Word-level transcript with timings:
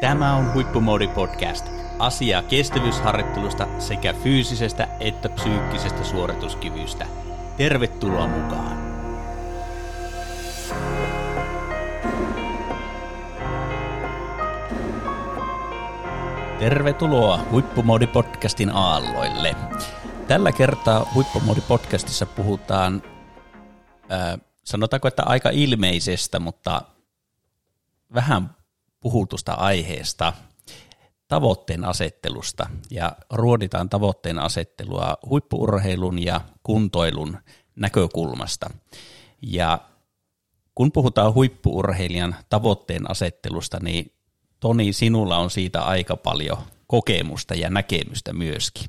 Tämä 0.00 0.36
on 0.36 0.54
Huippumoodi 0.54 1.08
Podcast. 1.08 1.66
Asia 1.98 2.42
kestävyysharjoittelusta 2.42 3.66
sekä 3.78 4.12
fyysisestä 4.12 4.88
että 5.00 5.28
psyykkisestä 5.28 6.04
suorituskyvystä. 6.04 7.06
Tervetuloa 7.56 8.26
mukaan! 8.26 8.78
Tervetuloa 16.58 17.44
Huippumoodi 17.50 18.06
Podcastin 18.06 18.70
aalloille. 18.70 19.56
Tällä 20.28 20.52
kertaa 20.52 21.10
Huippumoodi 21.14 21.60
Podcastissa 21.60 22.26
puhutaan, 22.26 23.02
äh, 24.12 24.40
sanotaanko, 24.64 25.08
että 25.08 25.22
aika 25.22 25.50
ilmeisestä, 25.50 26.40
mutta 26.40 26.82
vähän 28.14 28.57
puhutusta 29.00 29.52
aiheesta, 29.52 30.32
tavoitteen 31.28 31.84
asettelusta 31.84 32.70
ja 32.90 33.16
ruoditaan 33.30 33.88
tavoitteen 33.88 34.38
asettelua 34.38 35.16
huippuurheilun 35.28 36.24
ja 36.24 36.40
kuntoilun 36.62 37.38
näkökulmasta. 37.76 38.70
Ja 39.42 39.78
kun 40.74 40.92
puhutaan 40.92 41.34
huippuurheilijan 41.34 42.36
tavoitteen 42.50 43.10
asettelusta, 43.10 43.78
niin 43.82 44.12
Toni, 44.60 44.92
sinulla 44.92 45.38
on 45.38 45.50
siitä 45.50 45.82
aika 45.82 46.16
paljon 46.16 46.58
kokemusta 46.86 47.54
ja 47.54 47.70
näkemystä 47.70 48.32
myöskin. 48.32 48.88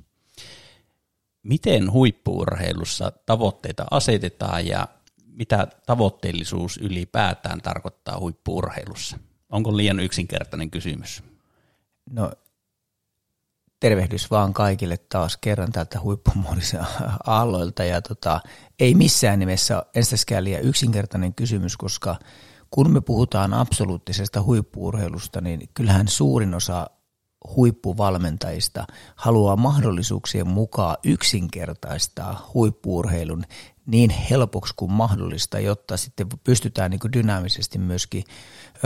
Miten 1.44 1.92
huippuurheilussa 1.92 3.12
tavoitteita 3.26 3.86
asetetaan 3.92 4.68
ja 4.68 4.88
mitä 5.26 5.68
tavoitteellisuus 5.86 6.78
ylipäätään 6.78 7.62
tarkoittaa 7.62 8.20
huippuurheilussa? 8.20 9.18
Onko 9.50 9.78
liian 9.78 10.00
yksinkertainen 10.00 10.72
kysymys? 10.72 11.24
No 12.12 12.32
tervehdys 13.80 14.32
vaan 14.32 14.54
kaikille 14.54 14.98
taas 14.98 15.38
kerran 15.38 15.72
täältä 15.72 16.00
huippumoodisen 16.00 16.80
aalloilta 17.28 17.84
ja 17.84 18.02
tota, 18.02 18.42
ei 18.80 18.94
missään 18.94 19.40
nimessä 19.40 19.86
ensiskään 19.96 20.44
liian 20.44 20.64
yksinkertainen 20.64 21.34
kysymys, 21.34 21.78
koska 21.78 22.16
kun 22.70 22.92
me 22.92 23.02
puhutaan 23.02 23.54
absoluuttisesta 23.54 24.42
huippuurheilusta, 24.42 25.42
niin 25.42 25.70
kyllähän 25.74 26.08
suurin 26.08 26.54
osa 26.54 26.90
huippuvalmentajista 27.56 28.86
haluaa 29.16 29.56
mahdollisuuksien 29.56 30.48
mukaan 30.48 30.98
yksinkertaistaa 31.04 32.50
huippuurheilun 32.54 33.44
niin 33.90 34.10
helpoksi 34.10 34.74
kuin 34.76 34.92
mahdollista, 34.92 35.60
jotta 35.60 35.98
sitten 35.98 36.28
pystytään 36.44 36.92
niin 36.92 37.00
kuin 37.00 37.14
dynaamisesti 37.14 37.78
myöskin 37.78 38.24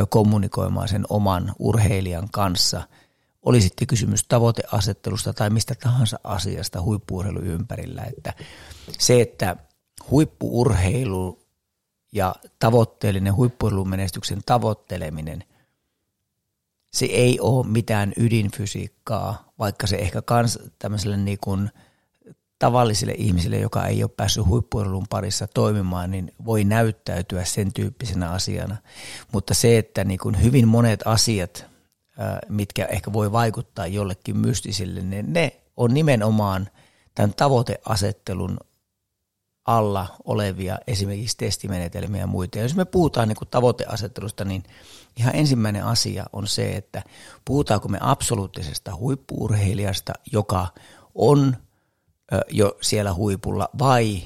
kommunikoimaan 0.10 0.88
sen 0.88 1.06
oman 1.10 1.56
urheilijan 1.60 2.28
kanssa. 2.32 2.88
Oli 3.42 3.62
sitten 3.62 3.88
kysymys 3.88 4.24
tavoiteasettelusta 4.28 5.34
tai 5.34 5.50
mistä 5.50 5.76
tahansa 5.84 6.20
asiasta 6.24 6.82
huippuurheilu 6.82 7.40
ympärillä. 7.40 8.04
Että 8.18 8.34
se, 9.00 9.22
että 9.22 9.56
huippuurheilu 10.12 11.46
ja 12.12 12.36
tavoitteellinen 12.60 13.36
huippuurheilumenestyksen 13.36 14.42
tavoitteleminen, 14.46 15.44
se 16.94 17.06
ei 17.06 17.40
ole 17.40 17.68
mitään 17.68 18.14
ydinfysiikkaa, 18.18 19.54
vaikka 19.60 19.88
se 19.88 19.96
ehkä 19.96 20.22
kans 20.22 20.60
tämmöiselle 20.80 21.18
niin 21.18 21.40
kuin– 21.42 21.70
tavallisille 22.60 23.14
ihmisille, 23.18 23.58
joka 23.58 23.88
ei 23.88 24.04
ole 24.04 24.12
päässyt 24.18 24.46
huippuurheilun 24.46 25.08
parissa 25.10 25.48
toimimaan, 25.48 26.12
niin 26.12 26.34
voi 26.46 26.64
näyttäytyä 26.64 27.46
sen 27.46 27.74
tyyppisenä 27.74 28.32
asiana. 28.32 28.78
Mutta 29.32 29.54
se, 29.54 29.78
että 29.78 30.04
niin 30.04 30.20
kuin 30.20 30.44
hyvin 30.44 30.68
monet 30.68 31.00
asiat, 31.06 31.66
mitkä 32.50 32.86
ehkä 32.86 33.14
voi 33.14 33.32
vaikuttaa 33.32 33.88
jollekin 33.88 34.38
mystisille, 34.38 35.02
niin 35.02 35.34
ne 35.34 35.62
on 35.78 35.94
nimenomaan 35.94 36.70
tämän 37.16 37.34
tavoiteasettelun 37.34 38.58
alla 39.66 40.08
olevia 40.24 40.78
esimerkiksi 40.88 41.38
testimenetelmiä 41.38 42.22
ja 42.22 42.28
muita. 42.28 42.58
Ja 42.58 42.64
jos 42.64 42.76
me 42.76 42.86
puhutaan 42.86 43.28
niin 43.28 43.38
kuin 43.38 43.50
tavoiteasettelusta, 43.50 44.46
niin 44.46 44.64
ihan 45.18 45.36
ensimmäinen 45.36 45.86
asia 45.86 46.26
on 46.34 46.48
se, 46.48 46.72
että 46.72 47.04
puhutaanko 47.46 47.88
me 47.88 47.98
absoluuttisesta 48.02 48.96
huippuurheilijasta, 48.96 50.14
joka 50.32 50.68
on– 51.16 51.56
jo 52.50 52.78
siellä 52.82 53.14
huipulla 53.14 53.70
vai 53.80 54.22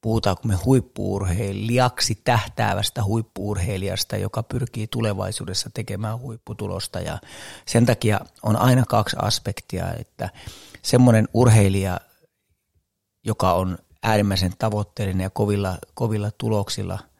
puhutaanko 0.00 0.42
me 0.44 0.54
huippuurheilijaksi 0.54 2.20
tähtäävästä 2.24 3.04
huippuurheilijasta, 3.04 4.16
joka 4.16 4.42
pyrkii 4.42 4.86
tulevaisuudessa 4.86 5.70
tekemään 5.74 6.18
huipputulosta? 6.18 7.00
Ja 7.00 7.18
sen 7.66 7.86
takia 7.86 8.20
on 8.42 8.56
aina 8.56 8.84
kaksi 8.88 9.16
aspektia, 9.22 9.94
että 9.94 10.30
semmoinen 10.82 11.28
urheilija, 11.34 12.00
joka 13.24 13.52
on 13.52 13.78
äärimmäisen 14.02 14.52
tavoitteellinen 14.58 15.24
ja 15.24 15.30
kovilla, 15.30 15.78
kovilla 15.94 16.30
tuloksilla– 16.38 16.98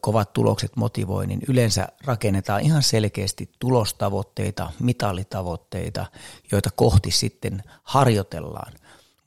kovat 0.00 0.32
tulokset 0.32 0.76
motivoi, 0.76 1.26
niin 1.26 1.40
yleensä 1.48 1.88
rakennetaan 2.04 2.62
ihan 2.62 2.82
selkeästi 2.82 3.50
tulostavoitteita, 3.58 4.70
mitalitavoitteita, 4.80 6.06
joita 6.52 6.70
kohti 6.76 7.10
sitten 7.10 7.62
harjoitellaan. 7.82 8.72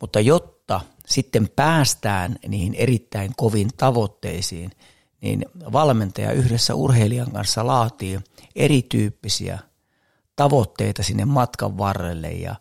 Mutta 0.01 0.19
jotta 0.19 0.81
sitten 1.07 1.49
päästään 1.55 2.35
niihin 2.47 2.73
erittäin 2.73 3.31
kovin 3.37 3.69
tavoitteisiin, 3.77 4.71
niin 5.21 5.45
valmentaja 5.73 6.31
yhdessä 6.31 6.75
urheilijan 6.75 7.31
kanssa 7.31 7.67
laatii 7.67 8.19
erityyppisiä 8.55 9.59
tavoitteita 10.35 11.03
sinne 11.03 11.25
matkan 11.25 11.77
varrelle 11.77 12.31
ja 12.31 12.55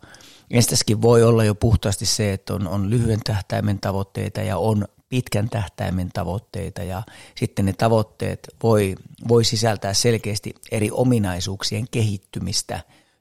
Ensistäkin 0.51 1.01
voi 1.01 1.23
olla 1.23 1.43
jo 1.43 1.55
puhtaasti 1.55 2.05
se, 2.05 2.33
että 2.33 2.53
on, 2.53 2.67
on 2.67 2.89
lyhyen 2.89 3.19
tähtäimen 3.23 3.79
tavoitteita 3.79 4.41
ja 4.41 4.57
on 4.57 4.87
pitkän 5.09 5.49
tähtäimen 5.49 6.09
tavoitteita 6.13 6.83
ja 6.83 7.03
sitten 7.35 7.65
ne 7.65 7.73
tavoitteet 7.73 8.47
voi, 8.63 8.95
voi 9.27 9.43
sisältää 9.43 9.93
selkeästi 9.93 10.55
eri 10.71 10.89
ominaisuuksien 10.91 11.85
kehittymistä, 11.91 12.79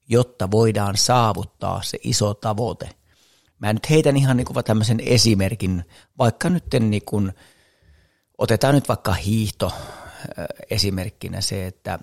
jotta 0.09 0.51
voidaan 0.51 0.97
saavuttaa 0.97 1.83
se 1.83 1.99
iso 2.03 2.35
tavoite. 2.35 2.89
Mä 3.59 3.73
nyt 3.73 3.91
heitän 3.91 4.17
ihan 4.17 4.37
niin 4.37 4.45
kuin 4.45 4.65
tämmöisen 4.65 5.01
esimerkin, 5.01 5.85
vaikka 6.19 6.51
nyt 6.51 6.65
niin 6.81 7.05
kuin, 7.05 7.33
otetaan 8.39 8.75
nyt 8.75 8.89
vaikka 8.89 9.13
hiihto 9.13 9.73
esimerkkinä 10.71 11.41
se, 11.41 11.67
että 11.67 11.99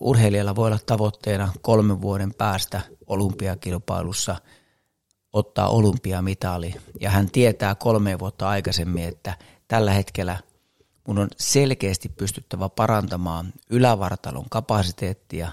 urheilijalla 0.00 0.56
voi 0.56 0.66
olla 0.66 0.78
tavoitteena 0.86 1.52
kolmen 1.62 2.02
vuoden 2.02 2.34
päästä 2.34 2.80
olympiakilpailussa– 3.06 4.36
ottaa 5.36 5.68
olympiamitali. 5.68 6.74
Ja 7.00 7.10
hän 7.10 7.30
tietää 7.30 7.74
kolme 7.74 8.18
vuotta 8.18 8.48
aikaisemmin, 8.48 9.04
että 9.04 9.38
tällä 9.68 9.92
hetkellä 9.92 10.38
mun 11.06 11.18
on 11.18 11.28
selkeästi 11.36 12.08
pystyttävä 12.08 12.68
parantamaan 12.68 13.52
ylävartalon 13.70 14.44
kapasiteettia. 14.50 15.48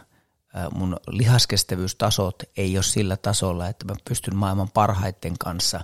Mun 0.75 0.97
lihaskestävyystasot 1.07 2.43
ei 2.57 2.77
ole 2.77 2.83
sillä 2.83 3.17
tasolla, 3.17 3.67
että 3.67 3.85
mä 3.85 3.93
pystyn 4.09 4.35
maailman 4.35 4.69
parhaiten 4.73 5.33
kanssa 5.39 5.81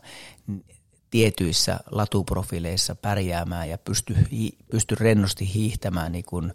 tietyissä 1.10 1.80
latuprofiileissa 1.92 2.96
pärjäämään 2.96 3.70
ja 3.70 3.78
pysty, 3.78 4.16
pysty 4.72 4.96
rennosti 4.96 5.54
hiihtämään 5.54 6.12
niin 6.12 6.26
kuin 6.26 6.54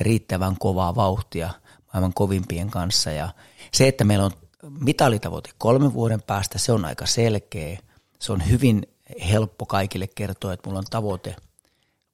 riittävän 0.00 0.56
kovaa 0.58 0.94
vauhtia 0.94 1.50
maailman 1.92 2.14
kovimpien 2.14 2.70
kanssa. 2.70 3.10
Ja 3.10 3.28
se, 3.72 3.88
että 3.88 4.04
meillä 4.04 4.24
on 4.24 4.43
mitalitavoite 4.70 5.50
kolmen 5.58 5.94
vuoden 5.94 6.22
päästä, 6.22 6.58
se 6.58 6.72
on 6.72 6.84
aika 6.84 7.06
selkeä. 7.06 7.78
Se 8.20 8.32
on 8.32 8.48
hyvin 8.48 8.82
helppo 9.30 9.66
kaikille 9.66 10.06
kertoa, 10.06 10.52
että 10.52 10.68
mulla 10.68 10.78
on 10.78 10.86
tavoite 10.90 11.36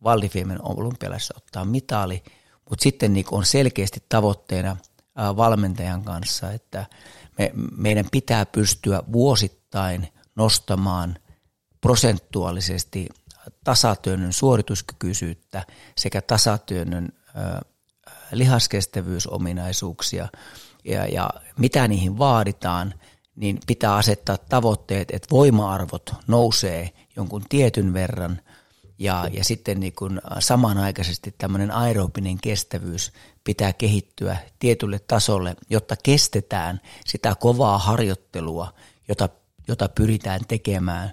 Valdifiemen 0.05 0.59
olympialaisissa 0.63 1.35
ottaa 1.37 1.65
mitali, 1.65 2.23
mutta 2.71 2.83
sitten 2.83 3.13
niin 3.13 3.27
on 3.31 3.45
selkeästi 3.45 4.03
tavoitteena 4.09 4.77
valmentajan 5.17 6.05
kanssa, 6.05 6.53
että 6.53 6.87
me, 7.39 7.51
meidän 7.77 8.07
pitää 8.13 8.47
pystyä 8.47 9.03
vuosittain 9.13 10.09
nostamaan 10.37 11.19
prosentuaalisesti 11.81 13.09
tasatyönnön 13.65 14.33
suorituskykyisyyttä 14.33 15.67
sekä 15.99 16.23
tasatyönnön 16.23 17.09
lihaskestävyysominaisuuksia– 18.33 20.29
ja, 20.85 21.07
ja 21.07 21.31
mitä 21.59 21.89
niihin 21.89 22.19
vaaditaan, 22.19 22.95
niin 23.37 23.59
pitää 23.67 23.95
asettaa 23.95 24.37
tavoitteet, 24.39 25.09
että 25.11 25.29
voima-arvot 25.31 26.15
nousee 26.27 26.91
jonkun 27.17 27.45
tietyn 27.49 27.93
verran 27.93 28.41
ja, 28.99 29.29
ja 29.33 29.45
sitten 29.45 29.81
niin 29.81 29.93
kuin 29.93 30.21
samanaikaisesti 30.39 31.35
tämmöinen 31.39 31.71
aerobinen 31.71 32.39
kestävyys 32.43 33.13
pitää 33.45 33.73
kehittyä 33.73 34.37
tietylle 34.59 34.99
tasolle, 34.99 35.57
jotta 35.71 35.97
kestetään 36.03 36.81
sitä 37.07 37.35
kovaa 37.41 37.79
harjoittelua, 37.79 38.73
jota, 39.09 39.29
jota 39.69 39.89
pyritään 39.89 40.41
tekemään 40.49 41.13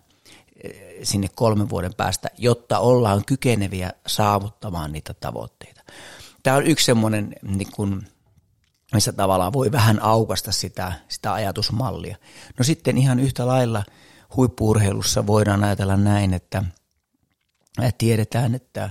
eh, 0.63 0.73
sinne 1.03 1.27
kolmen 1.35 1.69
vuoden 1.69 1.93
päästä, 1.93 2.29
jotta 2.37 2.79
ollaan 2.79 3.25
kykeneviä 3.25 3.91
saavuttamaan 4.07 4.91
niitä 4.91 5.13
tavoitteita. 5.13 5.83
Tämä 6.43 6.57
on 6.57 6.67
yksi 6.67 6.85
semmoinen 6.85 7.35
niin 7.41 7.71
kuin 7.71 8.07
missä 8.93 9.13
tavallaan 9.13 9.53
voi 9.53 9.71
vähän 9.71 10.01
aukasta 10.01 10.51
sitä, 10.51 10.93
sitä 11.07 11.33
ajatusmallia. 11.33 12.17
No 12.59 12.63
sitten 12.63 12.97
ihan 12.97 13.19
yhtä 13.19 13.47
lailla 13.47 13.83
huippuurheilussa 14.35 15.27
voidaan 15.27 15.63
ajatella 15.63 15.97
näin, 15.97 16.33
että 16.33 16.63
tiedetään, 17.97 18.55
että 18.55 18.89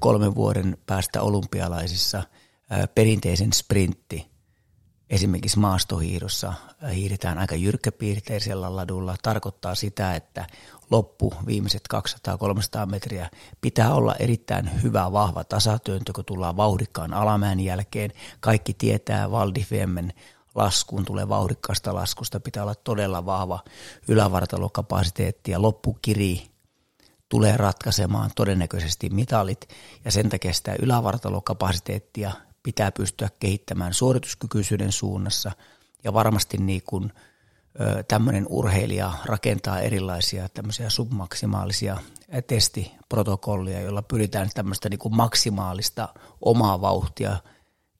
kolmen 0.00 0.34
vuoden 0.34 0.78
päästä 0.86 1.22
olympialaisissa 1.22 2.22
perinteisen 2.94 3.52
sprintti 3.52 4.35
esimerkiksi 5.10 5.58
maastohiidossa 5.58 6.52
hiihdetään 6.92 7.38
aika 7.38 7.54
jyrkkäpiirteisellä 7.54 8.76
ladulla. 8.76 9.16
Tarkoittaa 9.22 9.74
sitä, 9.74 10.14
että 10.14 10.46
loppu 10.90 11.34
viimeiset 11.46 11.82
200-300 12.82 12.86
metriä 12.86 13.30
pitää 13.60 13.94
olla 13.94 14.14
erittäin 14.14 14.82
hyvä, 14.82 15.12
vahva 15.12 15.44
tasatyöntö, 15.44 16.12
kun 16.12 16.24
tullaan 16.24 16.56
vauhdikkaan 16.56 17.14
alamäen 17.14 17.60
jälkeen. 17.60 18.12
Kaikki 18.40 18.74
tietää 18.74 19.30
Valdifemmen 19.30 20.12
laskuun 20.54 21.04
tulee 21.04 21.28
vauhdikkaasta 21.28 21.94
laskusta, 21.94 22.40
pitää 22.40 22.62
olla 22.62 22.74
todella 22.74 23.26
vahva 23.26 23.64
ylävartalokapasiteetti 24.08 25.50
ja 25.50 25.62
loppukiri 25.62 26.46
tulee 27.28 27.56
ratkaisemaan 27.56 28.30
todennäköisesti 28.36 29.10
mitalit 29.10 29.68
ja 30.04 30.10
sen 30.10 30.28
takia 30.28 30.52
sitä 30.52 30.76
ylävartalokapasiteettia 30.82 32.32
pitää 32.66 32.92
pystyä 32.92 33.28
kehittämään 33.40 33.94
suorituskykyisyyden 33.94 34.92
suunnassa 34.92 35.52
ja 36.04 36.12
varmasti 36.12 36.58
niin 36.58 36.82
kuin– 36.86 37.12
tämmöinen 38.08 38.46
urheilija 38.48 39.12
rakentaa 39.24 39.80
erilaisia 39.80 40.48
tämmöisiä 40.48 40.90
submaksimaalisia 40.90 41.96
testiprotokollia, 42.46 43.80
joilla 43.80 44.02
pyritään 44.02 44.50
tämmöistä 44.54 44.88
niin 44.88 44.98
kuin 44.98 45.16
maksimaalista 45.16 46.08
omaa 46.40 46.80
vauhtia 46.80 47.36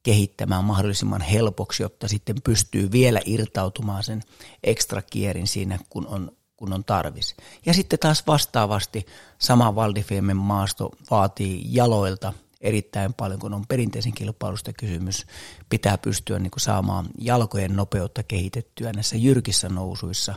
kehittämään 0.02 0.64
mahdollisimman 0.64 1.20
helpoksi, 1.20 1.82
jotta 1.82 2.08
sitten 2.08 2.36
pystyy 2.44 2.92
vielä 2.92 3.20
irtautumaan 3.24 4.02
sen 4.02 4.22
ekstra 4.64 5.02
kierin 5.02 5.46
siinä, 5.46 5.78
kun 5.90 6.06
on, 6.06 6.32
kun 6.56 6.72
on 6.72 6.84
tarvis. 6.84 7.36
Ja 7.66 7.74
sitten 7.74 7.98
taas 7.98 8.26
vastaavasti 8.26 9.06
sama 9.38 9.74
Valdifiemen 9.74 10.36
maasto 10.36 10.90
vaatii 11.10 11.62
jaloilta– 11.64 12.32
erittäin 12.60 13.14
paljon, 13.14 13.40
kun 13.40 13.54
on 13.54 13.66
perinteisen 13.68 14.12
kilpailusta 14.12 14.72
kysymys. 14.72 15.26
Pitää 15.68 15.98
pystyä 15.98 16.38
niin 16.38 16.50
saamaan 16.56 17.06
jalkojen 17.18 17.76
nopeutta 17.76 18.22
kehitettyä 18.22 18.92
näissä 18.92 19.16
jyrkissä 19.16 19.68
nousuissa. 19.68 20.34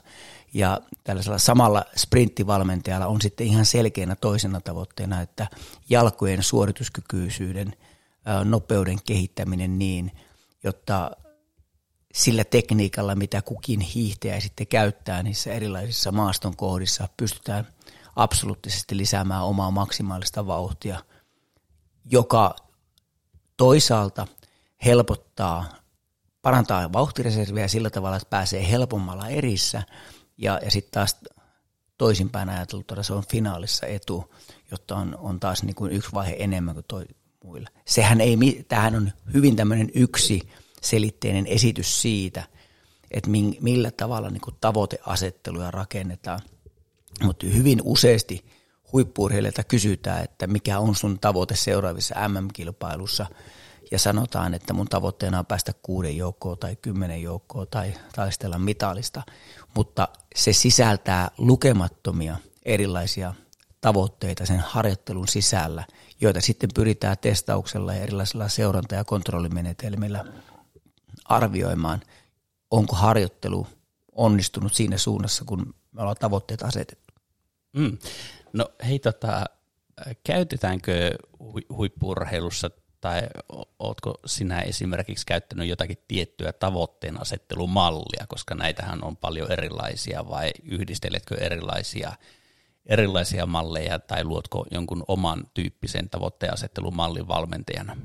Ja 0.54 0.82
tällaisella 1.04 1.38
samalla 1.38 1.86
sprinttivalmentajalla 1.96 3.08
on 3.08 3.22
sitten 3.22 3.48
ihan 3.48 3.66
selkeänä 3.66 4.16
toisena 4.16 4.62
tavoitteena, 4.62 5.22
että 5.22 5.48
jalkojen 5.90 6.44
suorituskykyisyyden 6.44 7.74
nopeuden 8.44 8.98
kehittäminen 9.08 9.80
niin, 9.80 10.12
jotta 10.64 11.12
sillä 12.14 12.44
tekniikalla, 12.44 13.16
mitä 13.16 13.42
kukin 13.42 13.80
hiihtäjä 13.80 14.40
sitten 14.40 14.68
käyttää 14.68 15.24
niissä 15.24 15.54
erilaisissa 15.54 16.12
maaston 16.12 16.56
kohdissa, 16.56 17.10
pystytään 17.18 17.68
absoluuttisesti 18.16 18.98
lisäämään 18.98 19.44
omaa 19.44 19.72
maksimaalista 19.72 20.48
vauhtia– 20.48 21.04
joka 22.12 22.56
toisaalta 23.58 24.28
helpottaa, 24.86 25.66
parantaa 26.42 26.94
vauhtireserviä 26.94 27.68
sillä 27.68 27.90
tavalla, 27.90 28.16
että 28.16 28.30
pääsee 28.30 28.72
helpommalla 28.72 29.28
erissä 29.28 29.84
ja, 30.38 30.60
ja 30.64 30.72
sitten 30.72 30.92
taas 30.92 31.18
toisinpäin 31.98 32.50
ajateltuna 32.50 33.04
se 33.04 33.14
on 33.14 33.24
finaalissa 33.32 33.88
etu, 33.88 34.34
jotta 34.72 34.96
on, 34.96 35.18
on 35.20 35.40
taas 35.40 35.64
niin 35.64 35.76
kuin 35.76 35.92
yksi 35.92 36.14
vaihe 36.14 36.36
enemmän 36.40 36.76
kuin 36.76 36.86
toi, 36.88 37.06
muilla. 37.44 37.70
Sehän 37.86 38.22
ei, 38.22 38.38
tähän 38.68 38.96
on 38.96 39.12
hyvin 39.34 39.56
tämmöinen 39.56 39.90
yksi 39.96 40.50
selitteinen 40.82 41.48
esitys 41.48 42.02
siitä, 42.02 42.44
että 43.12 43.30
millä 43.60 43.92
tavalla 43.92 44.30
niin 44.30 44.42
kuin 44.42 44.56
tavoiteasetteluja 44.62 45.72
rakennetaan, 45.72 46.40
mutta 47.24 47.46
hyvin 47.46 47.82
useasti– 47.84 48.46
huippuurheilijalta 48.94 49.64
kysytään, 49.64 50.24
että 50.24 50.48
mikä 50.48 50.80
on 50.80 50.96
sun 50.96 51.20
tavoite 51.20 51.56
seuraavissa 51.56 52.28
MM-kilpailussa, 52.28 53.26
ja 53.92 54.00
sanotaan, 54.00 54.54
että 54.54 54.74
mun 54.74 54.88
tavoitteena 54.88 55.40
on 55.40 55.46
päästä 55.46 55.74
kuuden 55.82 56.18
joukkoon 56.18 56.58
tai 56.58 56.76
kymmenen 56.76 57.22
joukkoon 57.22 57.68
tai 57.72 57.94
taistella 58.16 58.60
mitalista, 58.60 59.22
mutta 59.76 60.08
se 60.36 60.54
sisältää 60.54 61.32
lukemattomia 61.38 62.38
erilaisia 62.66 63.34
tavoitteita 63.82 64.46
sen 64.46 64.60
harjoittelun 64.60 65.28
sisällä, 65.28 65.84
joita 66.22 66.42
sitten 66.42 66.70
pyritään 66.76 67.18
testauksella 67.18 67.94
ja 67.94 68.02
erilaisilla 68.02 68.48
seuranta- 68.48 68.96
ja 68.96 69.04
kontrollimenetelmillä 69.04 70.26
arvioimaan, 71.26 72.02
onko 72.72 72.96
harjoittelu 72.96 73.68
onnistunut 74.12 74.74
siinä 74.74 74.98
suunnassa, 74.98 75.46
kun 75.46 75.74
me 75.92 76.02
ollaan 76.02 76.18
tavoitteet 76.20 76.64
asetettu. 76.64 77.14
Mm. 77.74 77.98
No 78.54 78.66
hei, 78.88 79.00
tota, 79.00 79.46
käytetäänkö 80.24 81.12
huippurheilussa 81.70 82.70
tai 83.02 83.22
ootko 83.80 84.16
sinä 84.26 84.62
esimerkiksi 84.62 85.26
käyttänyt 85.26 85.68
jotakin 85.68 85.98
tiettyä 86.08 86.54
tavoitteen 86.54 87.22
asettelumallia, 87.22 88.26
koska 88.28 88.56
näitähän 88.56 89.04
on 89.04 89.18
paljon 89.18 89.52
erilaisia, 89.52 90.30
vai 90.30 90.52
yhdisteletkö 90.64 91.36
erilaisia, 91.36 92.14
erilaisia 92.86 93.46
malleja 93.46 94.00
tai 94.00 94.24
luotko 94.24 94.66
jonkun 94.72 95.04
oman 95.08 95.44
tyyppisen 95.54 96.10
tavoitteen 96.10 96.54
asettelumallin 96.54 97.28
valmentajana? 97.28 97.98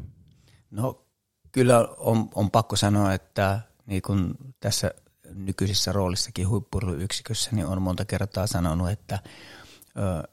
No 0.70 1.04
kyllä 1.52 1.88
on, 1.98 2.28
on 2.34 2.50
pakko 2.50 2.76
sanoa, 2.76 3.14
että 3.14 3.60
niin 3.86 4.02
kun 4.02 4.34
tässä 4.60 4.90
nykyisessä 5.34 5.92
roolissakin 5.92 6.48
huippurheiluyksikössä 6.48 7.50
niin 7.52 7.66
on 7.66 7.82
monta 7.82 8.04
kertaa 8.04 8.46
sanonut, 8.46 8.90
että 8.90 9.18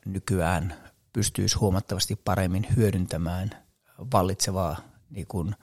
nykyään 0.05 0.73
pystyisi 1.13 1.57
huomattavasti 1.57 2.15
paremmin 2.15 2.67
hyödyntämään 2.75 3.49
vallitsevaa 4.11 4.77
niin 5.09 5.27
kuin, 5.27 5.55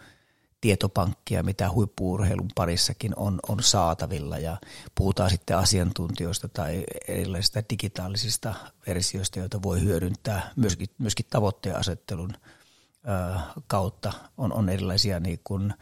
tietopankkia, 0.60 1.42
mitä 1.42 1.70
huippuurheilun 1.70 2.50
parissakin 2.54 3.12
on, 3.16 3.40
on 3.48 3.62
saatavilla 3.62 4.38
ja 4.38 4.56
puhutaan 4.94 5.30
sitten 5.30 5.58
asiantuntijoista 5.58 6.48
tai 6.48 6.84
erilaisista 7.08 7.62
digitaalisista 7.70 8.54
versioista, 8.86 9.38
joita 9.38 9.62
voi 9.62 9.80
hyödyntää 9.80 10.50
myöskin, 10.56 10.88
myöskin 10.98 11.26
tavoitteasettelun 11.30 12.34
ö, 12.34 13.38
kautta. 13.66 14.12
On, 14.36 14.52
on 14.52 14.68
erilaisia 14.68 15.20
niin 15.20 15.40
kuin, 15.44 15.74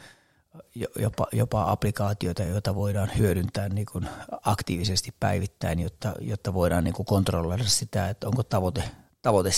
jopa, 0.98 1.27
jopa 1.32 1.70
applikaatioita, 1.70 2.43
joita 2.43 2.75
voidaan 2.75 3.10
hyödyntää 3.19 3.69
niin 3.69 3.86
kuin 3.93 4.08
aktiivisesti 4.43 5.15
päivittäin, 5.20 5.81
jotta, 5.81 6.13
jotta 6.20 6.55
voidaan 6.55 6.84
niin 6.84 6.94
kuin 6.94 7.06
kontrolloida 7.06 7.65
sitä, 7.65 8.08
että 8.08 8.29
onko 8.29 8.43
tavoite, 8.43 8.82
tavoite, 9.22 9.51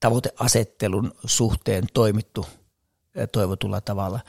tavoiteasettelun 0.00 1.12
suhteen 1.24 1.84
toimittu 1.94 2.46
toivotulla 3.32 3.80
tavalla. 3.80 4.20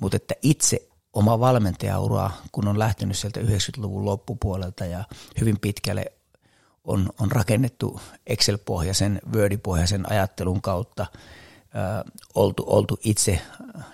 Mutta 0.00 0.16
että 0.16 0.34
itse 0.42 0.88
oma 1.12 1.40
valmentajaura, 1.40 2.30
kun 2.52 2.68
on 2.68 2.78
lähtenyt 2.78 3.18
sieltä 3.18 3.40
90-luvun 3.40 4.04
loppupuolelta 4.04 4.84
ja 4.86 5.04
hyvin 5.40 5.60
pitkälle 5.60 6.12
on, 6.84 7.08
on 7.20 7.32
rakennettu 7.32 8.00
Excel-pohjaisen, 8.26 9.20
Word-pohjaisen 9.32 10.12
ajattelun 10.12 10.62
kautta– 10.62 11.06
oltu, 12.34 12.64
oltu 12.66 12.98
itse 13.04 13.40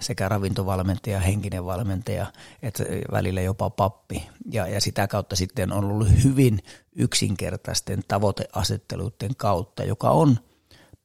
sekä 0.01 0.29
ravintovalmentaja, 0.29 1.21
henkinen 1.21 1.65
valmentaja, 1.65 2.27
että 2.63 2.85
välillä 3.13 3.41
jopa 3.41 3.71
pappi. 3.71 4.29
Ja, 4.53 4.67
ja 4.67 4.81
sitä 4.81 5.07
kautta 5.09 5.37
sitten 5.37 5.73
on 5.73 5.85
ollut 5.85 6.09
hyvin 6.25 6.59
yksinkertaisten 6.97 8.03
tavoiteasetteluiden 8.09 9.37
kautta, 9.37 9.85
joka 9.85 10.11
on 10.11 10.39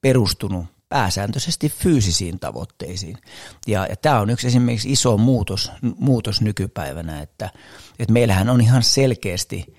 perustunut 0.00 0.66
pääsääntöisesti 0.88 1.68
fyysisiin 1.68 2.38
tavoitteisiin. 2.38 3.18
Ja, 3.66 3.86
ja 3.86 3.96
tämä 3.96 4.20
on 4.20 4.30
yksi 4.30 4.46
esimerkiksi 4.46 4.92
iso 4.92 5.16
muutos, 5.16 5.72
muutos 5.98 6.40
nykypäivänä, 6.40 7.22
että, 7.22 7.50
että 7.98 8.12
meillähän 8.12 8.48
on 8.48 8.60
ihan 8.60 8.82
selkeästi 8.82 9.74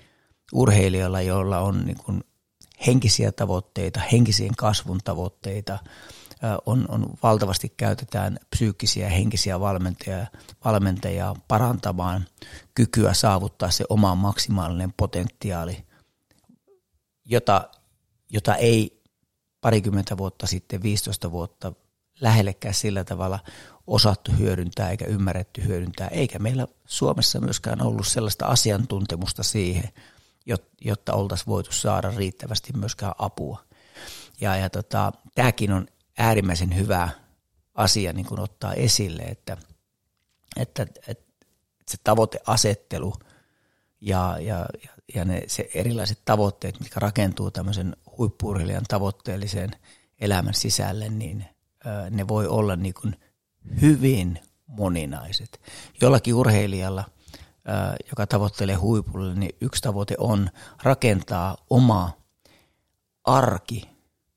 urheilijoilla, 0.52 1.20
joilla 1.20 1.58
on 1.58 1.86
niin 1.86 1.98
kuin 2.04 2.24
henkisiä 2.86 3.32
tavoitteita, 3.32 4.00
henkisiin 4.12 4.56
kasvun 4.56 5.00
tavoitteita– 5.04 5.78
on, 6.66 6.84
on 6.88 7.06
valtavasti 7.22 7.72
käytetään 7.76 8.38
psyykkisiä 8.50 9.04
ja 9.04 9.10
henkisiä 9.10 9.60
valmentajia, 9.60 10.26
valmentajia 10.64 11.34
parantamaan 11.48 12.26
kykyä 12.74 13.14
saavuttaa 13.14 13.70
se 13.70 13.84
oma 13.88 14.14
maksimaalinen 14.14 14.92
potentiaali, 14.96 15.84
jota, 17.24 17.68
jota 18.30 18.54
ei 18.54 19.02
parikymmentä 19.60 20.16
vuotta 20.16 20.46
sitten, 20.46 20.82
15 20.82 21.30
vuotta 21.30 21.72
lähellekään 22.20 22.74
sillä 22.74 23.04
tavalla 23.04 23.38
osattu 23.86 24.32
hyödyntää 24.38 24.90
eikä 24.90 25.04
ymmärretty 25.04 25.64
hyödyntää, 25.64 26.08
eikä 26.08 26.38
meillä 26.38 26.66
Suomessa 26.86 27.40
myöskään 27.40 27.82
ollut 27.82 28.06
sellaista 28.06 28.46
asiantuntemusta 28.46 29.42
siihen, 29.42 29.88
jotta 30.80 31.12
oltaisiin 31.12 31.46
voitu 31.46 31.72
saada 31.72 32.12
riittävästi 32.16 32.72
myöskään 32.72 33.14
apua. 33.18 33.64
Ja, 34.40 34.56
ja 34.56 34.70
tota, 34.70 35.12
tämäkin 35.34 35.72
on 35.72 35.86
äärimmäisen 36.18 36.76
hyvä 36.76 37.08
asia 37.74 38.12
niin 38.12 38.26
kuin 38.26 38.40
ottaa 38.40 38.74
esille, 38.74 39.22
että, 39.22 39.56
että, 40.56 40.86
että 41.06 41.24
se 41.88 41.98
tavoiteasettelu 42.04 43.14
ja, 44.00 44.36
ja, 44.40 44.66
ja 45.14 45.24
ne, 45.24 45.42
se 45.46 45.70
erilaiset 45.74 46.18
tavoitteet, 46.24 46.80
mitkä 46.80 47.00
rakentuu 47.00 47.50
tämmöisen 47.50 47.96
huippuurheilijan 48.18 48.84
tavoitteelliseen 48.88 49.70
elämän 50.20 50.54
sisälle, 50.54 51.08
niin 51.08 51.44
ne 52.10 52.28
voi 52.28 52.46
olla 52.46 52.76
niin 52.76 52.94
kuin 52.94 53.16
hyvin 53.80 54.38
moninaiset. 54.66 55.60
Jollakin 56.00 56.34
urheilijalla, 56.34 57.04
joka 58.10 58.26
tavoittelee 58.26 58.74
huipulle, 58.74 59.34
niin 59.34 59.56
yksi 59.60 59.82
tavoite 59.82 60.14
on 60.18 60.50
rakentaa 60.82 61.56
oma 61.70 62.12
arki 63.24 63.88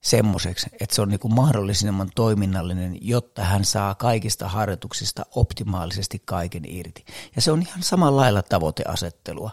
semmoiseksi, 0.03 0.69
että 0.79 0.95
se 0.95 1.01
on 1.01 1.09
niin 1.09 1.19
kuin 1.19 1.35
mahdollisimman 1.35 2.09
toiminnallinen, 2.15 2.97
jotta 3.01 3.43
hän 3.43 3.65
saa 3.65 3.95
kaikista 3.95 4.47
harjoituksista 4.47 5.25
optimaalisesti 5.35 6.21
kaiken 6.25 6.63
irti. 6.67 7.05
Ja 7.35 7.41
se 7.41 7.51
on 7.51 7.61
ihan 7.61 7.83
samalla 7.83 8.21
lailla 8.21 8.43
tavoiteasettelua, 8.43 9.51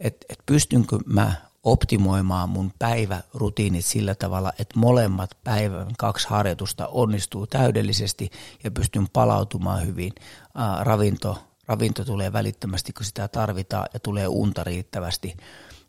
että 0.00 0.26
et 0.28 0.38
pystynkö 0.46 0.98
mä 1.06 1.34
optimoimaan 1.64 2.48
mun 2.48 2.72
päivärutiinit 2.78 3.84
sillä 3.84 4.14
tavalla, 4.14 4.52
että 4.58 4.78
molemmat 4.78 5.30
päivän 5.44 5.88
kaksi 5.98 6.28
harjoitusta 6.28 6.86
onnistuu 6.86 7.46
täydellisesti 7.46 8.30
ja 8.64 8.70
pystyn 8.70 9.08
palautumaan 9.12 9.86
hyvin. 9.86 10.12
Ää, 10.54 10.84
ravinto, 10.84 11.38
ravinto 11.66 12.04
tulee 12.04 12.32
välittömästi, 12.32 12.92
kun 12.92 13.06
sitä 13.06 13.28
tarvitaan 13.28 13.86
ja 13.94 14.00
tulee 14.00 14.28
unta 14.28 14.64
riittävästi 14.64 15.36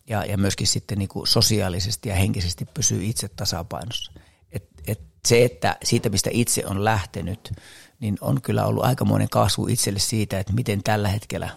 ja, 0.10 0.26
ja 0.26 0.38
myöskin 0.38 0.68
sitten 0.68 0.98
niin 0.98 1.10
kuin 1.10 1.28
sosiaalisesti 1.28 2.10
ja 2.10 2.16
henkisesti 2.16 2.66
pysyy 2.74 3.06
itse 3.06 3.28
tasapainossa. 3.28 4.12
Et, 4.52 4.70
et 4.88 5.02
se, 5.28 5.46
että 5.46 5.78
siitä 5.84 6.10
mistä 6.10 6.30
itse 6.34 6.66
on 6.66 6.86
lähtenyt, 6.86 7.54
niin 8.00 8.18
on 8.22 8.42
kyllä 8.42 8.66
ollut 8.66 8.86
aikamoinen 8.86 9.30
kasvu 9.30 9.68
itselle 9.68 10.00
siitä, 10.00 10.40
että 10.40 10.54
miten 10.54 10.84
tällä 10.84 11.08
hetkellä 11.08 11.50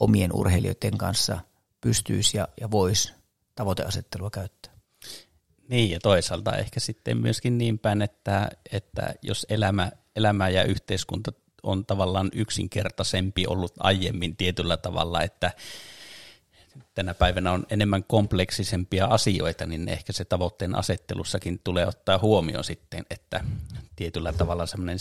omien 0.00 0.32
urheilijoiden 0.32 0.98
kanssa 0.98 1.38
pystyisi 1.80 2.36
ja, 2.36 2.48
ja 2.60 2.70
voisi 2.70 3.12
tavoiteasettelua 3.54 4.30
käyttää. 4.30 4.72
Niin 5.68 5.90
ja 5.90 6.00
toisaalta 6.00 6.56
ehkä 6.56 6.80
sitten 6.80 7.16
myöskin 7.16 7.58
niin 7.58 7.78
päin, 7.78 8.02
että, 8.02 8.50
että 8.72 9.14
jos 9.22 9.46
elämä, 9.48 9.92
elämä 10.16 10.48
ja 10.48 10.64
yhteiskunta 10.64 11.32
on 11.62 11.86
tavallaan 11.86 12.30
yksinkertaisempi 12.34 13.46
ollut 13.46 13.72
aiemmin 13.78 14.36
tietyllä 14.36 14.76
tavalla, 14.76 15.22
että 15.22 15.50
tänä 16.94 17.14
päivänä 17.14 17.52
on 17.52 17.66
enemmän 17.70 18.04
kompleksisempia 18.04 19.06
asioita, 19.06 19.66
niin 19.66 19.88
ehkä 19.88 20.12
se 20.12 20.24
tavoitteen 20.24 20.74
asettelussakin 20.74 21.60
tulee 21.64 21.86
ottaa 21.86 22.18
huomioon 22.18 22.64
sitten, 22.64 23.04
että 23.10 23.44
tietyllä 23.96 24.32
tavalla 24.32 24.66
semmoinen 24.66 24.98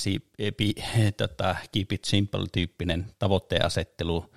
tota, 1.17 1.55
keep 1.71 1.91
it 1.91 2.05
simple-tyyppinen 2.05 3.05
tavoitteen 3.19 3.65
asettelu 3.65 4.33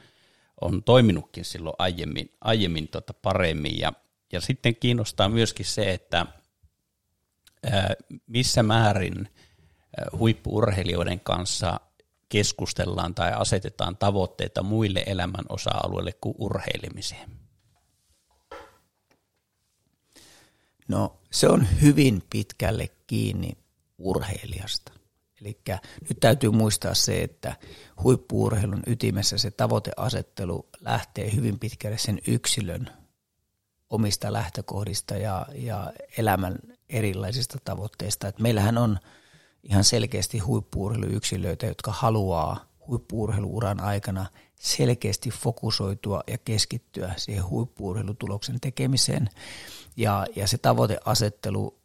on 0.60 0.82
toiminutkin 0.82 1.44
silloin 1.44 1.76
aiemmin, 1.78 2.32
aiemmin 2.40 2.88
tota 2.88 3.14
paremmin. 3.14 3.78
Ja, 3.78 3.92
ja 4.32 4.40
sitten 4.40 4.76
kiinnostaa 4.76 5.28
myöskin 5.28 5.66
se, 5.66 5.92
että 5.92 6.26
ää, 7.72 7.94
missä 8.26 8.62
määrin 8.62 9.28
huippuurheilijoiden 10.18 11.20
kanssa 11.20 11.80
keskustellaan 12.34 13.14
tai 13.14 13.32
asetetaan 13.32 13.96
tavoitteita 13.96 14.62
muille 14.62 15.02
elämän 15.06 15.44
osa-alueille 15.48 16.12
kuin 16.20 16.34
urheilemiseen? 16.38 17.30
No 20.88 21.20
se 21.30 21.48
on 21.48 21.66
hyvin 21.82 22.22
pitkälle 22.30 22.90
kiinni 23.06 23.52
urheilijasta. 23.98 24.92
Eli 25.40 25.60
nyt 26.08 26.20
täytyy 26.20 26.50
muistaa 26.50 26.94
se, 26.94 27.22
että 27.22 27.56
huippuurheilun 28.02 28.82
ytimessä 28.86 29.38
se 29.38 29.50
tavoiteasettelu 29.50 30.68
lähtee 30.80 31.34
hyvin 31.34 31.58
pitkälle 31.58 31.98
sen 31.98 32.18
yksilön 32.26 32.90
omista 33.90 34.32
lähtökohdista 34.32 35.14
ja, 35.16 35.46
ja 35.54 35.92
elämän 36.18 36.58
erilaisista 36.88 37.58
tavoitteista. 37.64 38.28
Et 38.28 38.38
meillähän 38.38 38.78
on 38.78 38.98
ihan 39.64 39.84
selkeästi 39.84 40.38
huippuurheiluyksilöitä, 40.38 41.66
jotka 41.66 41.92
haluaa 41.92 42.66
huippuurheiluuran 42.88 43.80
aikana 43.80 44.26
selkeästi 44.54 45.30
fokusoitua 45.30 46.22
ja 46.26 46.38
keskittyä 46.38 47.14
siihen 47.16 47.48
huippuurheilutuloksen 47.48 48.60
tekemiseen. 48.60 49.28
Ja, 49.96 50.26
ja 50.36 50.46
se 50.46 50.58
tavoiteasettelu 50.58 51.78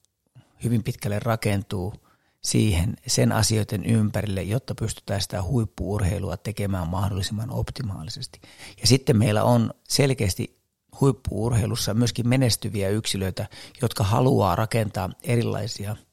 hyvin 0.63 0.83
pitkälle 0.83 1.19
rakentuu 1.19 1.93
siihen 2.41 2.97
sen 3.07 3.31
asioiden 3.31 3.85
ympärille, 3.85 4.43
jotta 4.43 4.75
pystytään 4.75 5.21
sitä 5.21 5.43
huippuurheilua 5.43 6.37
tekemään 6.37 6.87
mahdollisimman 6.87 7.51
optimaalisesti. 7.51 8.41
Ja 8.81 8.87
sitten 8.87 9.17
meillä 9.17 9.43
on 9.43 9.73
selkeästi 9.89 10.59
huippuurheilussa 11.01 11.93
myöskin 11.93 12.27
menestyviä 12.29 12.89
yksilöitä, 12.89 13.47
jotka 13.81 14.03
haluaa 14.03 14.55
rakentaa 14.55 15.09
erilaisia– 15.23 15.95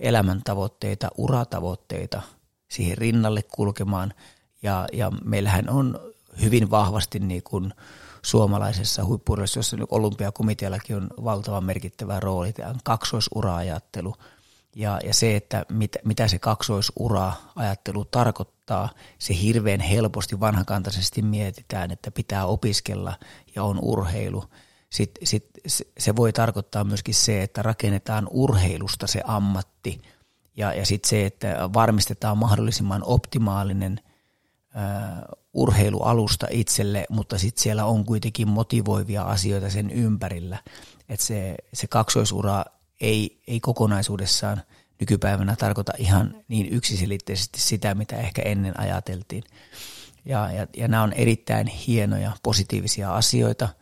elämäntavoitteita, 0.00 1.08
uratavoitteita 1.16 2.22
siihen 2.68 2.98
rinnalle 2.98 3.42
kulkemaan. 3.42 4.14
Ja, 4.62 4.86
ja 4.92 5.12
meillähän 5.24 5.70
on 5.70 6.00
hyvin 6.42 6.70
vahvasti 6.70 7.18
niin 7.18 7.42
kuin 7.42 7.74
suomalaisessa 8.22 9.04
huippuudessa, 9.04 9.58
jossa 9.58 9.76
olympiakomiteallakin 9.90 10.96
on 10.96 11.10
valtava 11.24 11.60
merkittävä 11.60 12.20
rooli, 12.20 12.52
tämä 12.52 12.74
kaksoisura-ajattelu. 12.84 14.14
Ja, 14.76 15.00
ja 15.04 15.14
se, 15.14 15.36
että 15.36 15.66
mit, 15.68 15.96
mitä 16.04 16.28
se 16.28 16.38
kaksoisura-ajattelu 16.38 18.04
tarkoittaa, 18.04 18.88
se 19.18 19.34
hirveän 19.42 19.80
helposti 19.80 20.40
vanhakantaisesti 20.40 21.22
mietitään, 21.22 21.90
että 21.90 22.10
pitää 22.10 22.46
opiskella 22.46 23.14
ja 23.54 23.64
on 23.64 23.78
urheilu– 23.82 24.44
sit, 24.90 25.10
sit, 25.24 25.50
se 25.98 26.16
voi 26.16 26.32
tarkoittaa 26.32 26.84
myöskin 26.84 27.14
se, 27.14 27.42
että 27.42 27.62
rakennetaan 27.62 28.28
urheilusta 28.30 29.06
se 29.06 29.20
ammatti 29.24 30.02
ja, 30.56 30.74
ja 30.74 30.86
sitten 30.86 31.08
se, 31.08 31.26
että 31.26 31.70
varmistetaan 31.72 32.38
mahdollisimman 32.38 33.02
optimaalinen 33.04 34.00
uh, 34.74 35.38
urheilualusta 35.52 36.46
itselle, 36.50 37.06
mutta 37.10 37.38
sitten 37.38 37.62
siellä 37.62 37.84
on 37.84 38.04
kuitenkin 38.04 38.48
motivoivia 38.48 39.22
asioita 39.22 39.70
sen 39.70 39.90
ympärillä. 39.90 40.58
Että 41.08 41.26
se, 41.26 41.56
se 41.74 41.86
kaksoisura 41.86 42.64
ei, 43.00 43.42
ei 43.46 43.60
kokonaisuudessaan 43.60 44.62
nykypäivänä 45.00 45.56
tarkoita 45.56 45.92
ihan 45.98 46.34
niin 46.48 46.68
yksiselitteisesti 46.72 47.60
sitä, 47.60 47.94
mitä 47.94 48.16
ehkä 48.16 48.42
ennen 48.42 48.80
ajateltiin. 48.80 49.44
Ja, 50.24 50.52
ja, 50.52 50.66
ja 50.76 50.88
nämä 50.88 51.02
on 51.02 51.12
erittäin 51.12 51.66
hienoja, 51.66 52.32
positiivisia 52.42 53.14
asioita– 53.14 53.68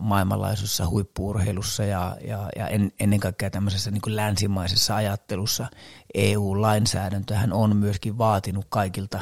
maailmanlaajuisessa 0.00 0.88
huippuurheilussa 0.88 1.84
ja, 1.84 2.16
ja, 2.24 2.48
ja 2.56 2.68
en, 2.68 2.92
ennen 3.00 3.20
kaikkea 3.20 3.50
tämmöisessä 3.50 3.90
niin 3.90 4.16
länsimaisessa 4.16 4.96
ajattelussa 4.96 5.66
EU-lainsäädäntöhän 6.14 7.52
on 7.52 7.76
myöskin 7.76 8.18
vaatinut 8.18 8.66
kaikilta 8.68 9.20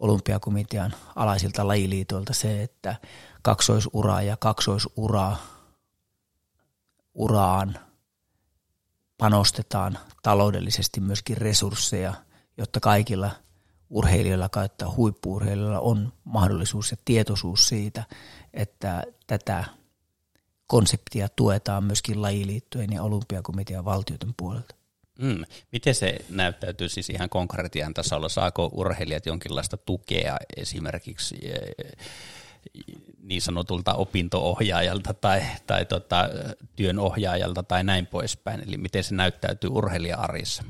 olympiakomitean 0.00 0.94
alaisilta 1.16 1.68
lajiliitoilta 1.68 2.34
se, 2.34 2.62
että 2.62 2.96
kaksoisura 3.42 4.22
ja 4.22 4.36
kaksoisura 4.36 5.36
uraan 7.14 7.78
panostetaan 9.18 9.98
taloudellisesti 10.22 11.00
myöskin 11.00 11.36
resursseja, 11.36 12.14
jotta 12.56 12.80
kaikilla 12.80 13.30
urheilijoilla 13.92 14.48
kautta 14.48 14.90
huippuurheilijoilla 14.96 15.80
on 15.80 16.12
mahdollisuus 16.24 16.90
ja 16.90 16.96
tietoisuus 17.04 17.68
siitä, 17.68 18.04
että 18.54 19.02
tätä 19.26 19.64
konseptia 20.66 21.28
tuetaan 21.28 21.84
myöskin 21.84 22.22
lajiliittojen 22.22 22.92
ja 22.92 23.02
olympiakomitean 23.02 23.84
valtioiden 23.84 24.34
puolelta. 24.36 24.74
Mm. 25.18 25.44
Miten 25.72 25.94
se 25.94 26.18
näyttäytyy 26.30 26.88
siis 26.88 27.10
ihan 27.10 27.28
konkretian 27.28 27.94
tasolla? 27.94 28.28
Saako 28.28 28.70
urheilijat 28.72 29.26
jonkinlaista 29.26 29.76
tukea 29.76 30.36
esimerkiksi 30.56 31.38
eh, 31.42 31.96
niin 33.22 33.42
sanotulta 33.42 33.94
opintoohjaajalta 33.94 35.14
tai, 35.14 35.42
tai 35.66 35.84
tota, 35.84 36.28
työnohjaajalta 36.76 37.62
tai 37.62 37.84
näin 37.84 38.06
poispäin? 38.06 38.60
Eli 38.68 38.76
miten 38.76 39.04
se 39.04 39.14
näyttäytyy 39.14 39.70
urheilija-arissa? 39.72 40.62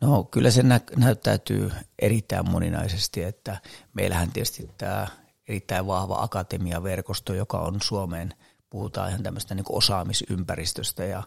No 0.00 0.24
kyllä 0.24 0.50
se 0.50 0.62
nä- 0.62 0.80
näyttäytyy 0.96 1.72
erittäin 1.98 2.50
moninaisesti, 2.50 3.22
että 3.22 3.60
meillähän 3.94 4.32
tietysti 4.32 4.70
tämä 4.78 5.06
erittäin 5.48 5.86
vahva 5.86 6.22
akatemiaverkosto, 6.22 7.34
joka 7.34 7.58
on 7.58 7.78
Suomeen, 7.82 8.34
puhutaan 8.70 9.08
ihan 9.08 9.22
tämmöistä 9.22 9.54
niin 9.54 9.64
osaamisympäristöstä 9.68 11.04
ja, 11.04 11.22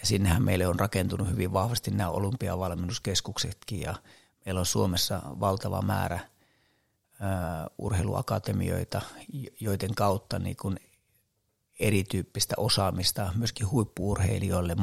ja 0.00 0.06
sinnehän 0.06 0.42
meille 0.42 0.66
on 0.66 0.80
rakentunut 0.80 1.30
hyvin 1.30 1.52
vahvasti 1.52 1.90
nämä 1.90 2.10
olympiavalmennuskeskuksetkin 2.10 3.80
ja 3.80 3.94
meillä 4.44 4.58
on 4.58 4.66
Suomessa 4.66 5.22
valtava 5.24 5.82
määrä 5.82 6.20
ää, 7.20 7.66
urheiluakatemioita, 7.78 9.00
joiden 9.60 9.94
kautta 9.94 10.38
niin 10.38 10.56
erityyppistä 11.80 12.54
osaamista 12.56 13.32
myöskin 13.36 13.70
huippuurheilijoille 13.70 14.76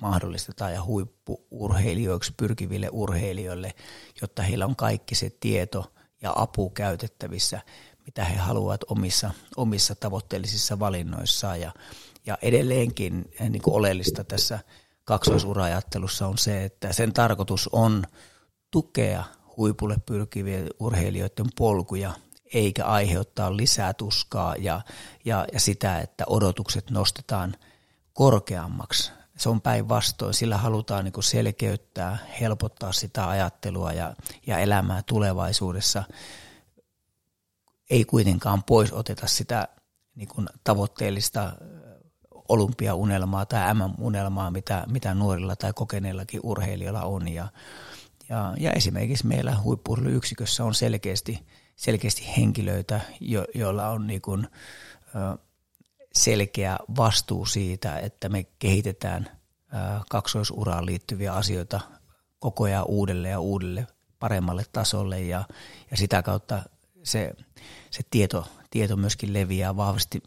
mahdollistetaan 0.00 0.72
ja 0.72 0.84
huippuurheilijoiksi 0.84 2.32
pyrkiville 2.36 2.88
urheilijoille, 2.92 3.74
jotta 4.20 4.42
heillä 4.42 4.66
on 4.66 4.76
kaikki 4.76 5.14
se 5.14 5.30
tieto 5.40 5.92
ja 6.22 6.32
apu 6.36 6.70
käytettävissä, 6.70 7.60
mitä 8.06 8.24
he 8.24 8.36
haluavat 8.36 8.84
omissa, 8.88 9.30
omissa 9.56 9.94
tavoitteellisissa 9.94 10.78
valinnoissaan. 10.78 11.60
Ja, 11.60 11.72
ja 12.26 12.38
edelleenkin 12.42 13.30
eh, 13.40 13.50
niin 13.50 13.62
kuin 13.62 13.74
oleellista 13.74 14.24
tässä 14.24 14.58
kaksoisuraajattelussa 15.04 16.26
on 16.26 16.38
se, 16.38 16.64
että 16.64 16.92
sen 16.92 17.12
tarkoitus 17.12 17.68
on 17.72 18.04
tukea 18.70 19.24
huipulle 19.56 19.96
pyrkivien 20.06 20.66
urheilijoiden 20.80 21.46
polkuja 21.58 22.12
eikä 22.52 22.84
aiheuttaa 22.84 23.56
lisää 23.56 23.94
tuskaa 23.94 24.56
ja, 24.56 24.80
ja, 25.24 25.46
ja 25.52 25.60
sitä, 25.60 26.00
että 26.00 26.24
odotukset 26.26 26.90
nostetaan 26.90 27.56
korkeammaksi. 28.12 29.12
Se 29.36 29.48
on 29.48 29.60
päinvastoin, 29.60 30.34
sillä 30.34 30.56
halutaan 30.56 31.04
niin 31.04 31.22
selkeyttää, 31.22 32.18
helpottaa 32.40 32.92
sitä 32.92 33.28
ajattelua 33.28 33.92
ja, 33.92 34.14
ja 34.46 34.58
elämää 34.58 35.02
tulevaisuudessa. 35.02 36.04
Ei 37.90 38.04
kuitenkaan 38.04 38.62
pois 38.62 38.92
oteta 38.92 39.26
sitä 39.26 39.68
niin 40.14 40.28
kuin 40.28 40.48
tavoitteellista 40.64 41.52
olympiaunelmaa 42.48 43.46
tai 43.46 43.74
MM-unelmaa, 43.74 44.50
mitä, 44.50 44.84
mitä 44.88 45.14
nuorilla 45.14 45.56
tai 45.56 45.72
kokeneillakin 45.72 46.40
urheilijoilla 46.42 47.02
on. 47.02 47.28
Ja, 47.28 47.48
ja, 48.28 48.54
ja 48.58 48.72
esimerkiksi 48.72 49.26
meillä 49.26 49.60
huippurheiluyksikössä 49.62 50.64
on 50.64 50.74
selkeästi, 50.74 51.46
selkeästi 51.82 52.36
henkilöitä, 52.36 53.00
jo, 53.20 53.44
joilla 53.54 53.88
on 53.88 54.06
niin 54.06 54.20
kuin, 54.20 54.48
selkeä 56.12 56.78
vastuu 56.96 57.46
siitä, 57.46 57.98
että 57.98 58.28
me 58.28 58.46
kehitetään 58.58 59.30
kaksoisuraan 60.10 60.86
liittyviä 60.86 61.34
asioita 61.34 61.80
koko 62.38 62.64
ajan 62.64 62.84
uudelle 62.88 63.28
ja 63.28 63.40
uudelle 63.40 63.86
paremmalle 64.18 64.64
tasolle 64.72 65.20
ja, 65.20 65.44
ja 65.90 65.96
sitä 65.96 66.22
kautta 66.22 66.62
se, 67.02 67.34
se 67.90 68.02
tieto, 68.10 68.48
tieto 68.70 68.96
myöskin 68.96 69.32
leviää 69.32 69.76
vahvasti 69.76 70.22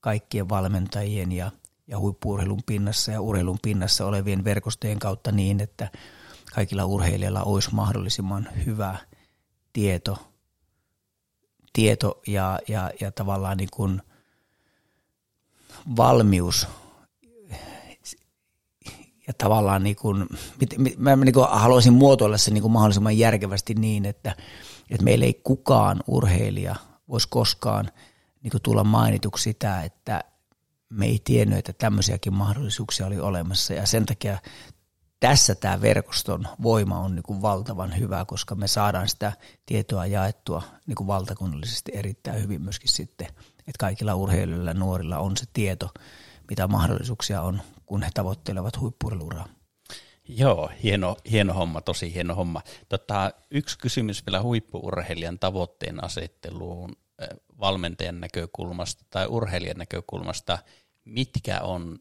kaikkien 0.00 0.48
valmentajien 0.48 1.32
ja, 1.32 1.50
ja 1.86 1.98
huippuurheilun 1.98 2.62
pinnassa 2.66 3.12
ja 3.12 3.20
urheilun 3.20 3.58
pinnassa 3.62 4.06
olevien 4.06 4.44
verkostojen 4.44 4.98
kautta 4.98 5.32
niin, 5.32 5.60
että 5.60 5.90
kaikilla 6.54 6.84
urheilijoilla 6.84 7.42
olisi 7.42 7.74
mahdollisimman 7.74 8.48
hyvä 8.66 8.98
tieto, 9.72 10.29
tieto 11.72 12.20
ja, 12.26 12.58
ja, 12.68 12.90
ja 13.00 13.12
tavallaan 13.12 13.56
niin 13.56 13.68
kuin 13.72 14.02
valmius 15.96 16.68
ja 19.26 19.34
tavallaan 19.38 19.82
niin 19.82 19.96
kuin, 19.96 20.26
mä 20.98 21.16
niin 21.16 21.34
kuin 21.34 21.46
haluaisin 21.50 21.92
muotoilla 21.92 22.38
sen 22.38 22.54
niin 22.54 22.62
kuin 22.62 22.72
mahdollisimman 22.72 23.18
järkevästi 23.18 23.74
niin, 23.74 24.06
että, 24.06 24.36
että 24.90 25.04
meillä 25.04 25.24
ei 25.24 25.40
kukaan 25.44 26.00
urheilija 26.06 26.76
voisi 27.08 27.28
koskaan 27.30 27.90
niin 28.42 28.50
kuin 28.50 28.62
tulla 28.62 28.84
mainituksi 28.84 29.42
sitä, 29.42 29.82
että 29.82 30.24
me 30.88 31.06
ei 31.06 31.20
tiennyt, 31.24 31.58
että 31.58 31.72
tämmöisiäkin 31.72 32.34
mahdollisuuksia 32.34 33.06
oli 33.06 33.20
olemassa. 33.20 33.74
Ja 33.74 33.86
sen 33.86 34.06
takia 34.06 34.38
tässä 35.20 35.54
tämä 35.54 35.80
verkoston 35.80 36.48
voima 36.62 36.98
on 36.98 37.14
niin 37.14 37.22
kuin 37.22 37.42
valtavan 37.42 37.98
hyvä, 37.98 38.24
koska 38.24 38.54
me 38.54 38.68
saadaan 38.68 39.08
sitä 39.08 39.32
tietoa 39.66 40.06
jaettua 40.06 40.62
niin 40.86 40.96
kuin 40.96 41.06
valtakunnallisesti 41.06 41.92
erittäin 41.94 42.42
hyvin 42.42 42.62
myöskin 42.62 42.92
sitten, 42.92 43.26
että 43.58 43.78
kaikilla 43.78 44.14
urheilijoilla 44.14 44.70
ja 44.70 44.74
nuorilla 44.74 45.18
on 45.18 45.36
se 45.36 45.44
tieto, 45.52 45.90
mitä 46.50 46.68
mahdollisuuksia 46.68 47.42
on, 47.42 47.62
kun 47.86 48.02
he 48.02 48.10
tavoittelevat 48.14 48.80
huippuriluraa. 48.80 49.48
Joo, 50.28 50.70
hieno, 50.82 51.16
hieno 51.30 51.54
homma, 51.54 51.80
tosi 51.80 52.14
hieno 52.14 52.34
homma. 52.34 52.62
Tota, 52.88 53.32
yksi 53.50 53.78
kysymys 53.78 54.26
vielä 54.26 54.42
huippuurheilijan 54.42 55.38
tavoitteen 55.38 56.04
asetteluun 56.04 56.96
valmentajan 57.60 58.20
näkökulmasta 58.20 59.04
tai 59.10 59.26
urheilijan 59.26 59.76
näkökulmasta, 59.76 60.58
mitkä 61.04 61.60
on 61.60 61.98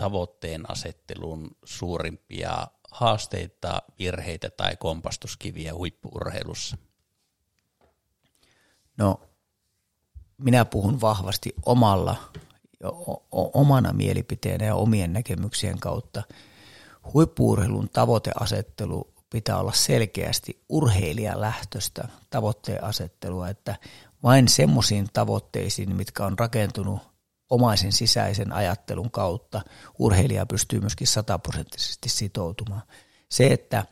tavoitteen 0.00 0.70
asettelun 0.70 1.56
suurimpia 1.64 2.66
haasteita, 2.90 3.82
virheitä 3.98 4.50
tai 4.50 4.76
kompastuskiviä 4.76 5.74
huippuurheilussa? 5.74 6.76
No, 8.96 9.20
minä 10.38 10.64
puhun 10.64 11.00
vahvasti 11.00 11.54
omalla, 11.66 12.16
omana 13.32 13.92
mielipiteenä 13.92 14.64
ja 14.64 14.74
omien 14.74 15.12
näkemyksien 15.12 15.78
kautta. 15.78 16.22
Huippuurheilun 17.14 17.88
tavoiteasettelu 17.92 19.14
pitää 19.30 19.58
olla 19.58 19.72
selkeästi 19.72 20.64
urheilijalähtöistä 20.68 22.08
tavoitteen 22.30 22.84
asettelua, 22.84 23.48
että 23.48 23.76
vain 24.22 24.48
semmoisiin 24.48 25.06
tavoitteisiin, 25.12 25.96
mitkä 25.96 26.26
on 26.26 26.38
rakentunut 26.38 27.09
omaisen 27.50 27.92
sisäisen 27.92 28.52
ajattelun 28.52 29.10
kautta, 29.10 29.60
urheilija 29.98 30.46
pystyy 30.46 30.80
myöskin 30.80 31.06
sataprosenttisesti 31.06 32.08
sitoutumaan. 32.08 32.82
Se, 33.28 33.46
että 33.46 33.84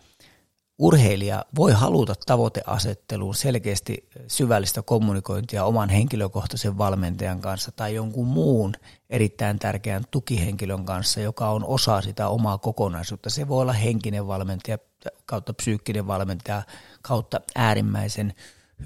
urheilija 0.78 1.44
voi 1.56 1.72
haluta 1.72 2.14
tavoiteasetteluun 2.26 3.34
selkeästi 3.34 4.08
syvällistä 4.26 4.82
kommunikointia 4.82 5.64
oman 5.64 5.88
henkilökohtaisen 5.88 6.78
valmentajan 6.78 7.40
kanssa 7.40 7.72
tai 7.72 7.94
jonkun 7.94 8.26
muun 8.26 8.74
erittäin 9.10 9.58
tärkeän 9.58 10.04
tukihenkilön 10.10 10.84
kanssa, 10.84 11.20
joka 11.20 11.50
on 11.50 11.64
osa 11.64 12.00
sitä 12.00 12.28
omaa 12.28 12.58
kokonaisuutta. 12.58 13.30
Se 13.30 13.48
voi 13.48 13.62
olla 13.62 13.72
henkinen 13.72 14.26
valmentaja 14.26 14.78
kautta 15.26 15.54
psyykkinen 15.54 16.06
valmentaja 16.06 16.62
kautta 17.02 17.40
äärimmäisen 17.54 18.34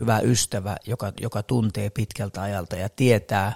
hyvä 0.01 0.21
ystävä, 0.21 0.77
joka, 0.87 1.13
joka 1.21 1.43
tuntee 1.43 1.91
pitkältä 1.91 2.43
ajalta 2.43 2.77
ja 2.77 2.89
tietää 2.89 3.53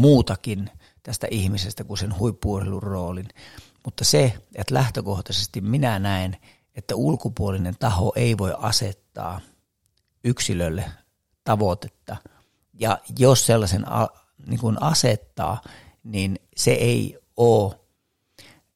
muutakin 0.00 0.70
tästä 1.02 1.26
ihmisestä 1.30 1.84
kuin 1.84 1.98
sen 1.98 2.18
huippuurheilun 2.18 2.82
roolin. 2.82 3.28
Mutta 3.84 4.04
se, 4.04 4.32
että 4.54 4.74
lähtökohtaisesti 4.74 5.60
minä 5.60 5.98
näen, 5.98 6.36
että 6.74 6.94
ulkopuolinen 6.94 7.74
taho 7.78 8.12
ei 8.16 8.38
voi 8.38 8.54
asettaa 8.58 9.40
yksilölle 10.24 10.84
tavoitetta. 11.44 12.16
Ja 12.80 12.98
jos 13.18 13.46
sellaisen 13.46 13.92
a, 13.92 14.08
niin 14.46 14.60
kuin 14.60 14.82
asettaa, 14.82 15.60
niin 16.04 16.38
se 16.56 16.70
ei 16.70 17.18
ole 17.36 17.80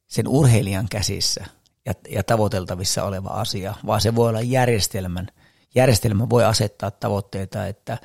sen 0.07 0.29
urheilijan 0.29 0.87
käsissä 0.91 1.45
ja, 1.87 1.95
ja 2.09 2.23
tavoiteltavissa 2.23 3.05
oleva 3.05 3.29
asia, 3.29 3.75
vaan 3.87 4.01
se 4.01 4.15
voi 4.15 4.29
olla 4.29 4.41
järjestelmän. 4.41 5.29
Järjestelmä 5.75 6.31
voi 6.31 6.45
asettaa 6.45 6.91
tavoitteita, 6.91 7.67
että 7.67 7.99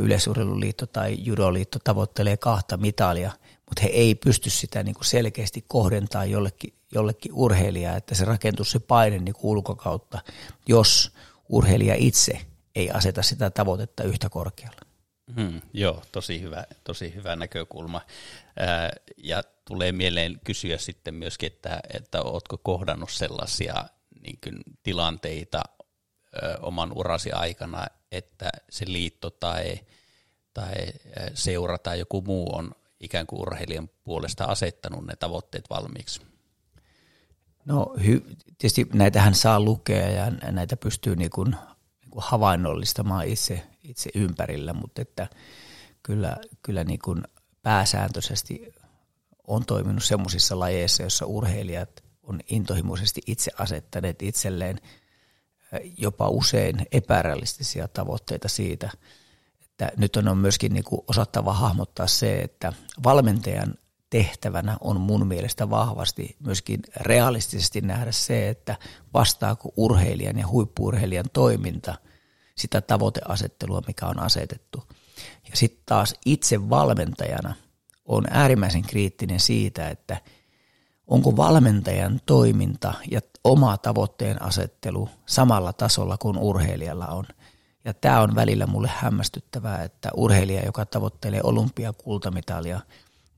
yleisurheiluliitto 0.00 0.86
tai 0.86 1.16
judoliitto 1.18 1.78
tavoittelee 1.84 2.36
kahta 2.36 2.76
mitalia, 2.76 3.32
mutta 3.52 3.82
he 3.82 3.88
ei 3.88 4.14
pysty 4.14 4.50
sitä 4.50 4.82
niin 4.82 4.94
kuin 4.94 5.04
selkeästi 5.04 5.64
kohdentaa 5.68 6.24
jollekin, 6.24 6.74
jollekin 6.94 7.32
urheilijaa, 7.32 7.96
että 7.96 8.14
se 8.14 8.24
rakentuu 8.24 8.64
se 8.64 8.78
paine 8.78 9.18
niin 9.18 9.34
kuin 9.34 9.50
ulkokautta, 9.50 10.18
jos 10.68 11.12
urheilija 11.48 11.94
itse 11.98 12.40
ei 12.74 12.90
aseta 12.90 13.22
sitä 13.22 13.50
tavoitetta 13.50 14.02
yhtä 14.02 14.28
korkealla. 14.28 14.80
Hmm, 15.36 15.60
joo, 15.72 16.02
tosi 16.12 16.42
hyvä, 16.42 16.64
tosi 16.84 17.14
hyvä 17.14 17.36
näkökulma. 17.36 18.00
Ää, 18.56 18.90
ja 19.16 19.42
tulee 19.64 19.92
mieleen 19.92 20.40
kysyä 20.44 20.78
sitten 20.78 21.14
myöskin, 21.14 21.46
että, 21.46 21.80
että 21.94 22.22
oletko 22.22 22.58
kohdannut 22.58 23.10
sellaisia 23.10 23.84
niin 24.20 24.38
kuin, 24.44 24.62
tilanteita 24.82 25.62
ö, 26.42 26.58
oman 26.60 26.92
urasi 26.94 27.32
aikana, 27.32 27.86
että 28.12 28.50
se 28.70 28.84
liitto 28.88 29.30
tai, 29.30 29.80
tai 30.54 30.74
seura 31.34 31.78
tai 31.78 31.98
joku 31.98 32.22
muu 32.22 32.54
on 32.54 32.72
ikään 33.00 33.26
kuin 33.26 33.40
urheilijan 33.40 33.90
puolesta 34.04 34.44
asettanut 34.44 35.06
ne 35.06 35.16
tavoitteet 35.16 35.64
valmiiksi? 35.70 36.20
No 37.64 37.94
hy, 38.06 38.20
tietysti 38.58 38.86
näitähän 38.94 39.34
saa 39.34 39.60
lukea 39.60 40.10
ja 40.10 40.30
näitä 40.30 40.76
pystyy 40.76 41.16
niin 41.16 41.30
kuin, 41.30 41.50
niin 42.00 42.10
kuin 42.10 42.24
havainnollistamaan 42.26 43.26
itse, 43.26 43.66
itse 43.82 44.10
ympärillä, 44.14 44.72
mutta 44.72 45.02
että 45.02 45.28
kyllä, 46.02 46.36
kyllä 46.62 46.84
niin 46.84 46.98
kuin 47.04 47.22
pääsääntöisesti 47.62 48.74
on 49.46 49.64
toiminut 49.64 50.04
semmoisissa 50.04 50.58
lajeissa, 50.58 51.02
joissa 51.02 51.26
urheilijat 51.26 52.04
on 52.22 52.40
intohimoisesti 52.50 53.20
itse 53.26 53.50
asettaneet 53.58 54.22
itselleen 54.22 54.80
jopa 55.98 56.28
usein 56.28 56.86
epärealistisia 56.92 57.88
tavoitteita 57.88 58.48
siitä, 58.48 58.90
että 59.60 59.92
nyt 59.96 60.16
on 60.16 60.38
myöskin 60.38 60.72
niin 60.72 60.84
kuin 60.84 61.00
osattava 61.08 61.52
hahmottaa 61.52 62.06
se, 62.06 62.38
että 62.38 62.72
valmentajan 63.04 63.74
tehtävänä 64.10 64.76
on 64.80 65.00
mun 65.00 65.26
mielestä 65.26 65.70
vahvasti 65.70 66.36
myöskin 66.40 66.80
realistisesti 66.96 67.80
nähdä 67.80 68.12
se, 68.12 68.48
että 68.48 68.76
vastaako 69.14 69.72
urheilijan 69.76 70.38
ja 70.38 70.48
huippuurheilijan 70.48 71.30
toiminta 71.32 71.94
sitä 72.56 72.80
tavoiteasettelua, 72.80 73.82
mikä 73.86 74.06
on 74.06 74.18
asetettu. 74.18 74.84
Ja 75.50 75.56
sitten 75.56 75.82
taas 75.86 76.14
itse 76.26 76.70
valmentajana 76.70 77.54
on 78.04 78.24
äärimmäisen 78.30 78.82
kriittinen 78.82 79.40
siitä, 79.40 79.88
että 79.88 80.20
onko 81.06 81.36
valmentajan 81.36 82.20
toiminta 82.26 82.94
ja 83.10 83.20
oma 83.48 83.76
tavoitteen 83.76 84.42
asettelu 84.42 85.08
samalla 85.26 85.72
tasolla 85.72 86.18
kuin 86.18 86.38
urheilijalla 86.38 87.06
on. 87.06 87.24
Ja 87.84 87.94
tämä 87.94 88.20
on 88.20 88.34
välillä 88.34 88.66
mulle 88.66 88.90
hämmästyttävää, 88.96 89.82
että 89.82 90.10
urheilija, 90.14 90.64
joka 90.64 90.86
tavoittelee 90.86 91.40
olympiakultamitalia, 91.44 92.80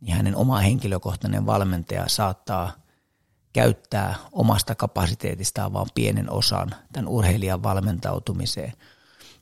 niin 0.00 0.16
hänen 0.16 0.36
oma 0.36 0.58
henkilökohtainen 0.58 1.46
valmentaja 1.46 2.08
saattaa 2.08 2.72
käyttää 3.52 4.14
omasta 4.32 4.74
kapasiteetistaan 4.74 5.72
vain 5.72 5.88
pienen 5.94 6.30
osan 6.30 6.70
tämän 6.92 7.08
urheilijan 7.08 7.62
valmentautumiseen. 7.62 8.72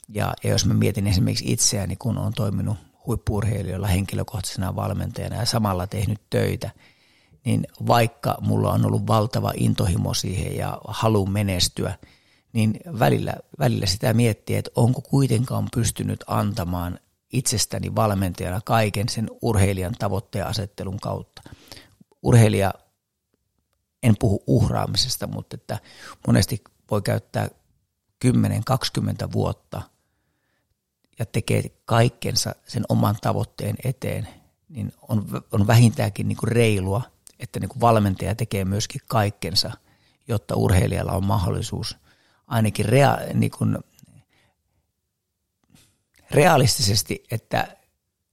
Ja, 0.08 0.34
jos 0.44 0.66
mä 0.66 0.74
mietin 0.74 1.06
esimerkiksi 1.06 1.52
itseäni, 1.52 1.96
kun 1.96 2.18
olen 2.18 2.32
toiminut 2.32 2.76
huippuurheilijoilla 3.06 3.86
henkilökohtaisena 3.86 4.76
valmentajana 4.76 5.36
ja 5.36 5.46
samalla 5.46 5.86
tehnyt 5.86 6.20
töitä, 6.30 6.70
niin 7.44 7.66
vaikka 7.86 8.36
mulla 8.40 8.72
on 8.72 8.86
ollut 8.86 9.06
valtava 9.06 9.52
intohimo 9.56 10.14
siihen 10.14 10.56
ja 10.56 10.78
halu 10.88 11.26
menestyä– 11.26 11.94
niin 12.52 12.80
välillä, 12.98 13.34
välillä 13.58 13.86
sitä 13.86 14.14
miettii, 14.14 14.56
että 14.56 14.70
onko 14.74 15.00
kuitenkaan 15.00 15.68
pystynyt 15.74 16.24
antamaan 16.26 16.98
itsestäni 17.32 17.94
valmentajana 17.94 18.60
kaiken 18.64 19.08
sen 19.08 19.30
urheilijan 19.42 19.94
tavoitteen 19.98 20.46
asettelun 20.46 21.00
kautta. 21.00 21.42
Urheilija, 22.22 22.74
en 24.02 24.14
puhu 24.18 24.42
uhraamisesta, 24.46 25.26
mutta 25.26 25.54
että 25.54 25.78
monesti 26.26 26.64
voi 26.90 27.02
käyttää 27.02 27.48
10-20 28.24 28.28
vuotta 29.32 29.82
ja 31.18 31.26
tekee 31.26 31.62
kaikkensa 31.84 32.54
sen 32.66 32.84
oman 32.88 33.16
tavoitteen 33.20 33.76
eteen, 33.84 34.28
niin 34.68 34.92
on, 35.08 35.26
on 35.52 35.66
vähintäänkin 35.66 36.28
niin 36.28 36.38
kuin 36.38 36.52
reilua, 36.52 37.02
että 37.38 37.60
niin 37.60 37.68
kuin 37.68 37.80
valmentaja 37.80 38.34
tekee 38.34 38.64
myöskin 38.64 39.00
kaikkensa, 39.06 39.70
jotta 40.28 40.56
urheilijalla 40.56 41.12
on 41.12 41.26
mahdollisuus– 41.26 41.96
ainakin 42.48 42.84
rea, 42.84 43.18
niin 43.34 43.50
kuin 43.50 43.78
realistisesti, 46.30 47.24
että, 47.30 47.76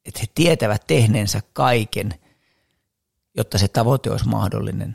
että 0.06 0.20
he 0.20 0.26
tietävät 0.36 0.88
tehneensä 0.88 1.42
kaiken, 1.54 2.14
jotta 3.38 3.58
se 3.58 3.68
tavoite 3.68 4.12
olisi 4.12 4.28
mahdollinen. 4.28 4.94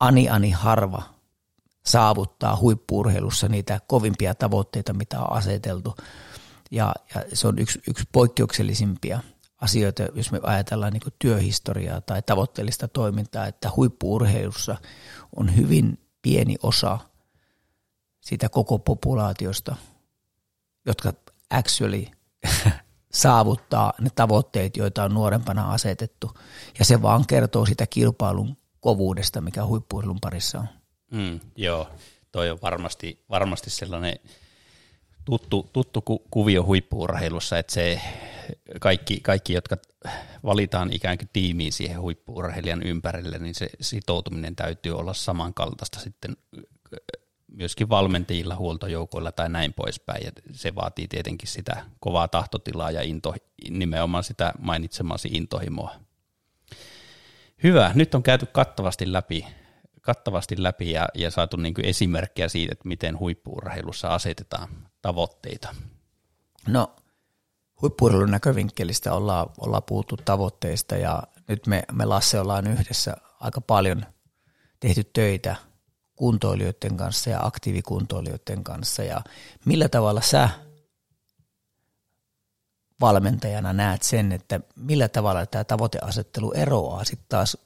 Ani 0.00 0.28
ani 0.28 0.50
harva 0.50 1.02
saavuttaa 1.86 2.56
huippuurheilussa 2.56 3.48
niitä 3.48 3.80
kovimpia 3.86 4.34
tavoitteita, 4.34 4.92
mitä 4.92 5.20
on 5.20 5.32
aseteltu. 5.32 5.94
Ja, 6.70 6.94
ja 7.14 7.24
se 7.32 7.48
on 7.48 7.58
yksi, 7.58 7.82
yksi 7.88 8.04
poikkeuksellisimpia 8.12 9.20
asioita, 9.58 10.02
jos 10.14 10.32
me 10.32 10.40
ajatellaan 10.42 10.92
niin 10.92 11.14
työhistoriaa 11.18 12.00
tai 12.00 12.22
tavoitteellista 12.22 12.88
toimintaa, 12.88 13.46
että 13.46 13.70
huippuurheilussa 13.76 14.76
on 15.36 15.56
hyvin 15.56 15.98
pieni 16.22 16.56
osa 16.62 16.98
siitä 18.20 18.48
koko 18.48 18.78
populaatiosta, 18.78 19.76
jotka 20.86 21.12
actually 21.50 22.04
saavuttaa 23.12 23.92
ne 24.00 24.10
tavoitteet, 24.14 24.76
joita 24.76 25.04
on 25.04 25.14
nuorempana 25.14 25.72
asetettu. 25.72 26.30
Ja 26.78 26.84
se 26.84 27.02
vaan 27.02 27.26
kertoo 27.26 27.66
sitä 27.66 27.86
kilpailun 27.86 28.56
kovuudesta, 28.80 29.40
mikä 29.40 29.66
huippuurheilun 29.66 30.20
parissa 30.20 30.58
on. 30.58 30.68
Mm, 31.10 31.40
joo, 31.56 31.88
toi 32.32 32.50
on 32.50 32.58
varmasti, 32.62 33.24
varmasti 33.30 33.70
sellainen 33.70 34.18
tuttu, 35.24 35.70
tuttu 35.72 36.00
ku, 36.00 36.22
kuvio 36.30 36.64
huippuurheilussa, 36.64 37.58
että 37.58 37.72
se 37.72 38.00
kaikki, 38.80 39.20
kaikki, 39.20 39.52
jotka 39.52 39.76
valitaan 40.44 40.92
ikään 40.92 41.18
kuin 41.18 41.30
tiimiin 41.32 41.72
siihen 41.72 42.00
huippuurheilijan 42.00 42.82
ympärille, 42.82 43.38
niin 43.38 43.54
se 43.54 43.68
sitoutuminen 43.80 44.56
täytyy 44.56 44.98
olla 44.98 45.14
samankaltaista 45.14 46.00
sitten 46.00 46.36
myöskin 47.52 47.88
valmentajilla, 47.88 48.56
huoltojoukoilla 48.56 49.32
tai 49.32 49.48
näin 49.48 49.72
poispäin. 49.72 50.24
Ja 50.24 50.32
se 50.52 50.74
vaatii 50.74 51.08
tietenkin 51.08 51.48
sitä 51.48 51.84
kovaa 52.00 52.28
tahtotilaa 52.28 52.90
ja 52.90 53.02
into, 53.02 53.34
nimenomaan 53.70 54.24
sitä 54.24 54.52
mainitsemasi 54.58 55.28
intohimoa. 55.32 55.94
Hyvä, 57.62 57.92
nyt 57.94 58.14
on 58.14 58.22
käyty 58.22 58.46
kattavasti 58.46 59.12
läpi, 59.12 59.46
kattavasti 60.00 60.62
läpi 60.62 60.90
ja, 60.90 61.08
ja 61.14 61.30
saatu 61.30 61.56
niin 61.56 61.74
esimerkkejä 61.82 62.48
siitä, 62.48 62.72
että 62.72 62.88
miten 62.88 63.18
huippuurheilussa 63.18 64.08
asetetaan 64.08 64.68
tavoitteita. 65.02 65.74
No, 66.68 66.96
huippuurheilun 67.82 68.30
näkövinkkelistä 68.30 69.14
ollaan, 69.14 69.46
ollaan 69.58 69.82
puhuttu 69.82 70.16
tavoitteista 70.16 70.96
ja 70.96 71.22
nyt 71.48 71.66
me, 71.66 71.82
me 71.92 72.04
Lasse 72.04 72.40
ollaan 72.40 72.66
yhdessä 72.66 73.16
aika 73.40 73.60
paljon 73.60 74.06
tehty 74.80 75.04
töitä– 75.04 75.56
kuntoilijoiden 76.18 76.96
kanssa 76.96 77.30
ja 77.30 77.40
aktiivikuntoilijoiden 77.42 78.64
kanssa. 78.64 79.02
Ja 79.02 79.20
millä 79.64 79.88
tavalla 79.88 80.20
sä 80.20 80.48
valmentajana 83.00 83.72
näet 83.72 84.02
sen, 84.02 84.32
että 84.32 84.60
millä 84.76 85.08
tavalla 85.08 85.46
tämä 85.46 85.64
tavoiteasettelu 85.64 86.52
eroaa 86.52 87.04
sitten 87.04 87.26
taas 87.28 87.56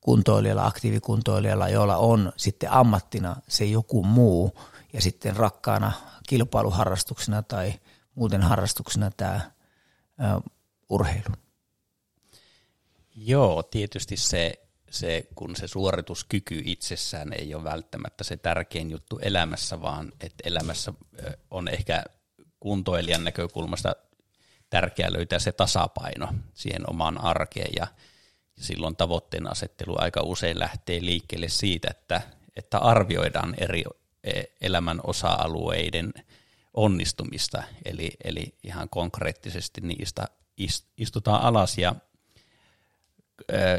kuntoilijalla, 0.00 0.66
aktiivikuntoilijalla, 0.66 1.68
jolla 1.68 1.96
on 1.96 2.32
sitten 2.36 2.72
ammattina 2.72 3.36
se 3.48 3.64
joku 3.64 4.04
muu 4.04 4.60
ja 4.92 5.02
sitten 5.02 5.36
rakkaana 5.36 5.92
kilpailuharrastuksena 6.28 7.42
tai 7.42 7.74
muuten 8.18 8.42
harrastuksena 8.42 9.10
tämä 9.10 9.50
urheilu. 10.88 11.34
Joo, 13.14 13.62
tietysti 13.62 14.16
se 14.16 14.68
se, 14.90 15.26
kun 15.34 15.56
se 15.56 15.68
suorituskyky 15.68 16.62
itsessään 16.64 17.32
ei 17.32 17.54
ole 17.54 17.64
välttämättä 17.64 18.24
se 18.24 18.36
tärkein 18.36 18.90
juttu 18.90 19.18
elämässä, 19.22 19.82
vaan 19.82 20.12
että 20.20 20.42
elämässä 20.44 20.92
on 21.50 21.68
ehkä 21.68 22.04
kuntoilijan 22.60 23.24
näkökulmasta 23.24 23.96
tärkeää 24.70 25.12
löytää 25.12 25.38
se 25.38 25.52
tasapaino 25.52 26.28
siihen 26.54 26.90
omaan 26.90 27.24
arkeen 27.24 27.70
ja, 27.76 27.86
ja 28.56 28.64
silloin 28.64 28.96
tavoitteen 28.96 29.50
asettelu 29.50 29.94
aika 29.98 30.22
usein 30.22 30.58
lähtee 30.58 31.00
liikkeelle 31.00 31.48
siitä, 31.48 31.88
että, 31.90 32.20
että 32.56 32.78
arvioidaan 32.78 33.54
eri 33.58 33.84
e, 34.24 34.42
elämän 34.60 35.00
osa-alueiden 35.04 36.12
onnistumista, 36.78 37.62
eli, 37.84 38.10
eli 38.24 38.54
ihan 38.64 38.88
konkreettisesti 38.88 39.80
niistä 39.80 40.24
istutaan 40.98 41.42
alas 41.42 41.78
ja 41.78 41.94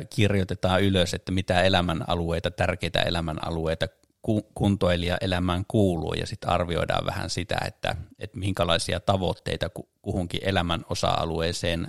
kirjoitetaan 0.10 0.82
ylös, 0.82 1.14
että 1.14 1.32
mitä 1.32 1.62
elämänalueita, 1.62 2.52
tärkeitä 2.52 3.02
elämänalueita 3.02 3.88
kuntoilija 4.56 5.18
elämään 5.22 5.66
kuuluu. 5.68 6.14
Ja 6.14 6.28
sitten 6.28 6.50
arvioidaan 6.50 7.06
vähän 7.06 7.30
sitä, 7.30 7.58
että, 7.68 7.96
että 8.20 8.40
minkälaisia 8.40 9.00
tavoitteita 9.00 9.70
kuhunkin 10.02 10.42
elämän 10.44 10.86
osa-alueeseen 10.90 11.88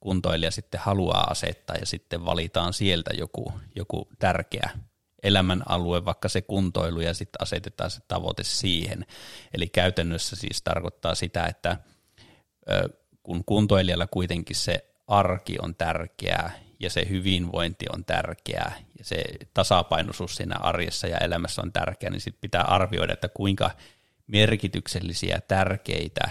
kuntoilija 0.00 0.50
sitten 0.50 0.80
haluaa 0.80 1.26
asettaa. 1.30 1.76
Ja 1.76 1.86
sitten 1.86 2.24
valitaan 2.24 2.72
sieltä 2.72 3.10
joku, 3.14 3.52
joku 3.74 4.08
tärkeä 4.18 4.70
elämänalue, 5.22 6.04
vaikka 6.04 6.28
se 6.28 6.42
kuntoilu 6.42 7.00
ja 7.00 7.14
sitten 7.14 7.42
asetetaan 7.42 7.90
se 7.90 8.00
tavoite 8.08 8.44
siihen. 8.44 9.06
Eli 9.54 9.66
käytännössä 9.66 10.36
siis 10.36 10.62
tarkoittaa 10.62 11.14
sitä, 11.14 11.46
että 11.46 11.76
kun 13.22 13.44
kuntoilijalla 13.44 14.06
kuitenkin 14.06 14.56
se 14.56 14.84
arki 15.06 15.56
on 15.62 15.74
tärkeää 15.74 16.52
ja 16.80 16.90
se 16.90 17.06
hyvinvointi 17.08 17.86
on 17.92 18.04
tärkeää 18.04 18.72
ja 18.98 19.04
se 19.04 19.24
tasapainoisuus 19.54 20.36
siinä 20.36 20.56
arjessa 20.56 21.06
ja 21.06 21.18
elämässä 21.18 21.62
on 21.62 21.72
tärkeää, 21.72 22.10
niin 22.10 22.20
sitten 22.20 22.40
pitää 22.40 22.62
arvioida, 22.62 23.12
että 23.12 23.28
kuinka 23.28 23.70
merkityksellisiä 24.26 25.34
ja 25.34 25.40
tärkeitä 25.40 26.30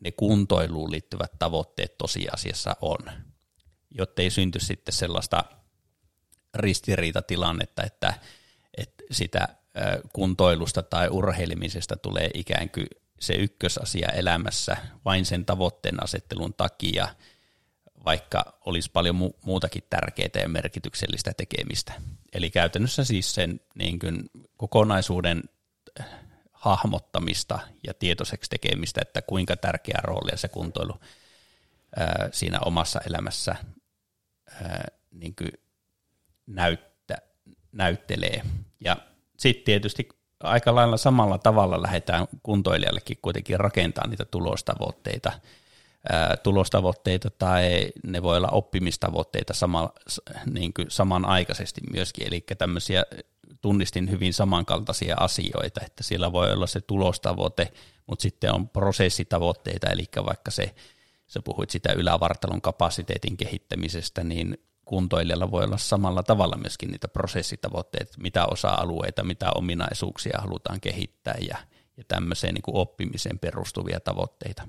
ne 0.00 0.12
kuntoiluun 0.12 0.90
liittyvät 0.90 1.32
tavoitteet 1.38 1.98
tosiasiassa 1.98 2.76
on, 2.80 2.98
jotta 3.90 4.22
ei 4.22 4.30
synty 4.30 4.60
sitten 4.60 4.94
sellaista 4.94 5.44
ristiriitatilannetta, 6.54 7.82
että, 7.82 8.14
että 8.76 9.02
sitä 9.10 9.48
kuntoilusta 10.12 10.82
tai 10.82 11.08
urheilemisesta 11.08 11.96
tulee 11.96 12.30
ikään 12.34 12.70
kuin 12.70 12.86
se 13.20 13.34
ykkösasia 13.34 14.08
elämässä 14.08 14.76
vain 15.04 15.24
sen 15.24 15.44
tavoitteen 15.44 16.02
asettelun 16.02 16.54
takia– 16.54 17.08
vaikka 18.04 18.58
olisi 18.66 18.90
paljon 18.92 19.16
mu- 19.16 19.38
muutakin 19.44 19.82
tärkeää 19.90 20.42
ja 20.42 20.48
merkityksellistä 20.48 21.32
tekemistä. 21.36 21.92
Eli 22.32 22.50
käytännössä 22.50 23.04
siis 23.04 23.34
sen 23.34 23.60
niin 23.74 23.98
kuin, 23.98 24.30
kokonaisuuden 24.56 25.42
hahmottamista 26.52 27.58
ja 27.86 27.94
tietoiseksi 27.94 28.50
tekemistä, 28.50 29.00
että 29.02 29.22
kuinka 29.22 29.56
tärkeä 29.56 29.98
roolia 30.02 30.36
se 30.36 30.48
kuntoilu 30.48 31.00
ää, 31.96 32.28
siinä 32.32 32.60
omassa 32.60 33.00
elämässä 33.06 33.56
ää, 34.50 34.84
niin 35.10 35.36
kuin 35.36 35.50
näyttä, 36.46 37.18
näyttelee. 37.72 38.42
Ja 38.80 38.96
sitten 39.36 39.64
tietysti 39.64 40.08
aika 40.40 40.74
lailla 40.74 40.96
samalla 40.96 41.38
tavalla 41.38 41.82
lähdetään 41.82 42.26
kuntoilijallekin 42.42 43.18
kuitenkin 43.22 43.60
rakentamaan 43.60 44.10
niitä 44.10 44.24
tulostavoitteita– 44.24 45.32
tulostavoitteita 46.42 47.30
tai 47.30 47.92
ne 48.06 48.22
voi 48.22 48.36
olla 48.36 48.48
oppimistavoitteita 48.48 49.54
sama, 49.54 49.92
niin 50.50 50.72
kuin 50.74 50.86
samanaikaisesti 50.90 51.80
myöskin, 51.92 52.26
eli 52.26 52.44
tämmöisiä 52.58 53.04
tunnistin 53.60 54.10
hyvin 54.10 54.34
samankaltaisia 54.34 55.16
asioita, 55.20 55.80
että 55.86 56.02
siellä 56.02 56.32
voi 56.32 56.52
olla 56.52 56.66
se 56.66 56.80
tulostavoite, 56.80 57.72
mutta 58.06 58.22
sitten 58.22 58.54
on 58.54 58.68
prosessitavoitteita, 58.68 59.90
eli 59.90 60.04
vaikka 60.26 60.50
se, 60.50 60.74
sä 61.26 61.40
puhuit 61.42 61.70
sitä 61.70 61.92
ylävartalon 61.92 62.60
kapasiteetin 62.60 63.36
kehittämisestä, 63.36 64.24
niin 64.24 64.58
kuntoilijalla 64.84 65.50
voi 65.50 65.64
olla 65.64 65.78
samalla 65.78 66.22
tavalla 66.22 66.56
myöskin 66.56 66.90
niitä 66.90 67.08
prosessitavoitteita, 67.08 68.12
mitä 68.18 68.46
osa-alueita, 68.46 69.24
mitä 69.24 69.50
ominaisuuksia 69.54 70.38
halutaan 70.40 70.80
kehittää 70.80 71.34
ja, 71.48 71.56
ja 71.96 72.04
tämmöiseen 72.08 72.54
niin 72.54 72.62
kuin 72.62 72.76
oppimiseen 72.76 73.38
perustuvia 73.38 74.00
tavoitteita. 74.00 74.62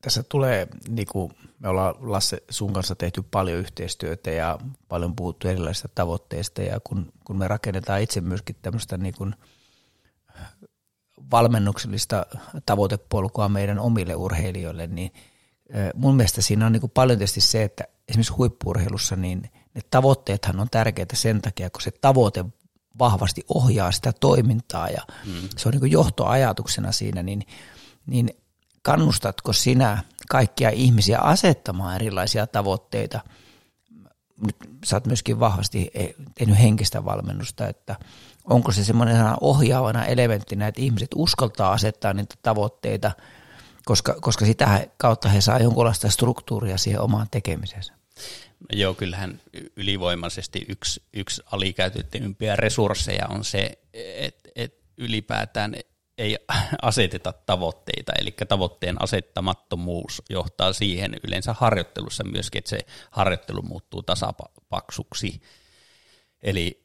Tässä 0.00 0.22
tulee, 0.22 0.68
niin 0.88 1.08
kuin 1.12 1.32
me 1.58 1.68
ollaan 1.68 1.94
Lasse 1.98 2.42
sun 2.50 2.72
kanssa 2.72 2.94
tehty 2.94 3.22
paljon 3.22 3.58
yhteistyötä 3.58 4.30
ja 4.30 4.58
paljon 4.88 5.16
puhuttu 5.16 5.48
erilaisista 5.48 5.88
tavoitteista 5.94 6.62
ja 6.62 6.80
kun, 6.80 7.12
kun 7.24 7.38
me 7.38 7.48
rakennetaan 7.48 8.02
itse 8.02 8.20
myöskin 8.20 8.56
tämmöistä 8.62 8.96
niin 8.96 9.14
kuin 9.18 9.34
valmennuksellista 11.30 12.26
tavoitepolkua 12.66 13.48
meidän 13.48 13.78
omille 13.78 14.14
urheilijoille, 14.14 14.86
niin 14.86 15.12
mun 15.94 16.16
mielestä 16.16 16.42
siinä 16.42 16.66
on 16.66 16.72
niin 16.72 16.80
kuin 16.80 16.90
paljon 16.94 17.18
tietysti 17.18 17.40
se, 17.40 17.62
että 17.62 17.84
esimerkiksi 18.08 18.32
huippurheilussa 18.32 19.16
niin 19.16 19.50
ne 19.74 19.80
tavoitteethan 19.90 20.60
on 20.60 20.70
tärkeitä 20.70 21.16
sen 21.16 21.42
takia, 21.42 21.70
kun 21.70 21.82
se 21.82 21.90
tavoite 21.90 22.44
vahvasti 22.98 23.44
ohjaa 23.54 23.92
sitä 23.92 24.12
toimintaa 24.20 24.88
ja 24.88 25.02
mm. 25.26 25.48
se 25.56 25.68
on 25.68 25.72
niin 25.72 25.80
kuin 25.80 25.92
johtoajatuksena 25.92 26.92
siinä, 26.92 27.22
niin, 27.22 27.42
niin 28.06 28.30
kannustatko 28.82 29.52
sinä 29.52 30.04
kaikkia 30.28 30.70
ihmisiä 30.70 31.18
asettamaan 31.18 31.94
erilaisia 31.94 32.46
tavoitteita? 32.46 33.20
Nyt 34.46 34.56
sä 34.84 34.96
oot 34.96 35.06
myöskin 35.06 35.40
vahvasti 35.40 35.90
e, 35.94 36.06
tehnyt 36.34 36.58
henkistä 36.58 37.04
valmennusta, 37.04 37.68
että 37.68 37.96
onko 38.44 38.72
se 38.72 38.84
semmoinen 38.84 39.26
ohjaavana 39.40 40.04
elementtinä, 40.04 40.68
että 40.68 40.80
ihmiset 40.80 41.10
uskaltaa 41.14 41.72
asettaa 41.72 42.12
niitä 42.12 42.34
tavoitteita, 42.42 43.12
koska, 43.84 44.16
koska 44.20 44.46
sitä 44.46 44.86
kautta 44.96 45.28
he 45.28 45.40
saa 45.40 45.58
jonkunlaista 45.58 46.10
struktuuria 46.10 46.78
siihen 46.78 47.00
omaan 47.00 47.26
tekemisensä. 47.30 47.92
Joo, 48.72 48.94
kyllähän 48.94 49.40
ylivoimaisesti 49.76 50.64
yksi, 50.68 51.02
yksi 51.12 51.42
alikäytettyimpiä 51.52 52.56
resursseja 52.56 53.26
on 53.28 53.44
se, 53.44 53.78
että, 53.94 54.48
että 54.56 54.84
ylipäätään 54.98 55.74
ei 56.18 56.38
aseteta 56.82 57.32
tavoitteita, 57.32 58.12
eli 58.18 58.34
tavoitteen 58.48 59.02
asettamattomuus 59.02 60.22
johtaa 60.30 60.72
siihen 60.72 61.16
yleensä 61.24 61.54
harjoittelussa 61.58 62.24
myöskin, 62.24 62.58
että 62.58 62.70
se 62.70 62.78
harjoittelu 63.10 63.62
muuttuu 63.62 64.02
tasapaksuksi. 64.02 65.42
Eli 66.42 66.84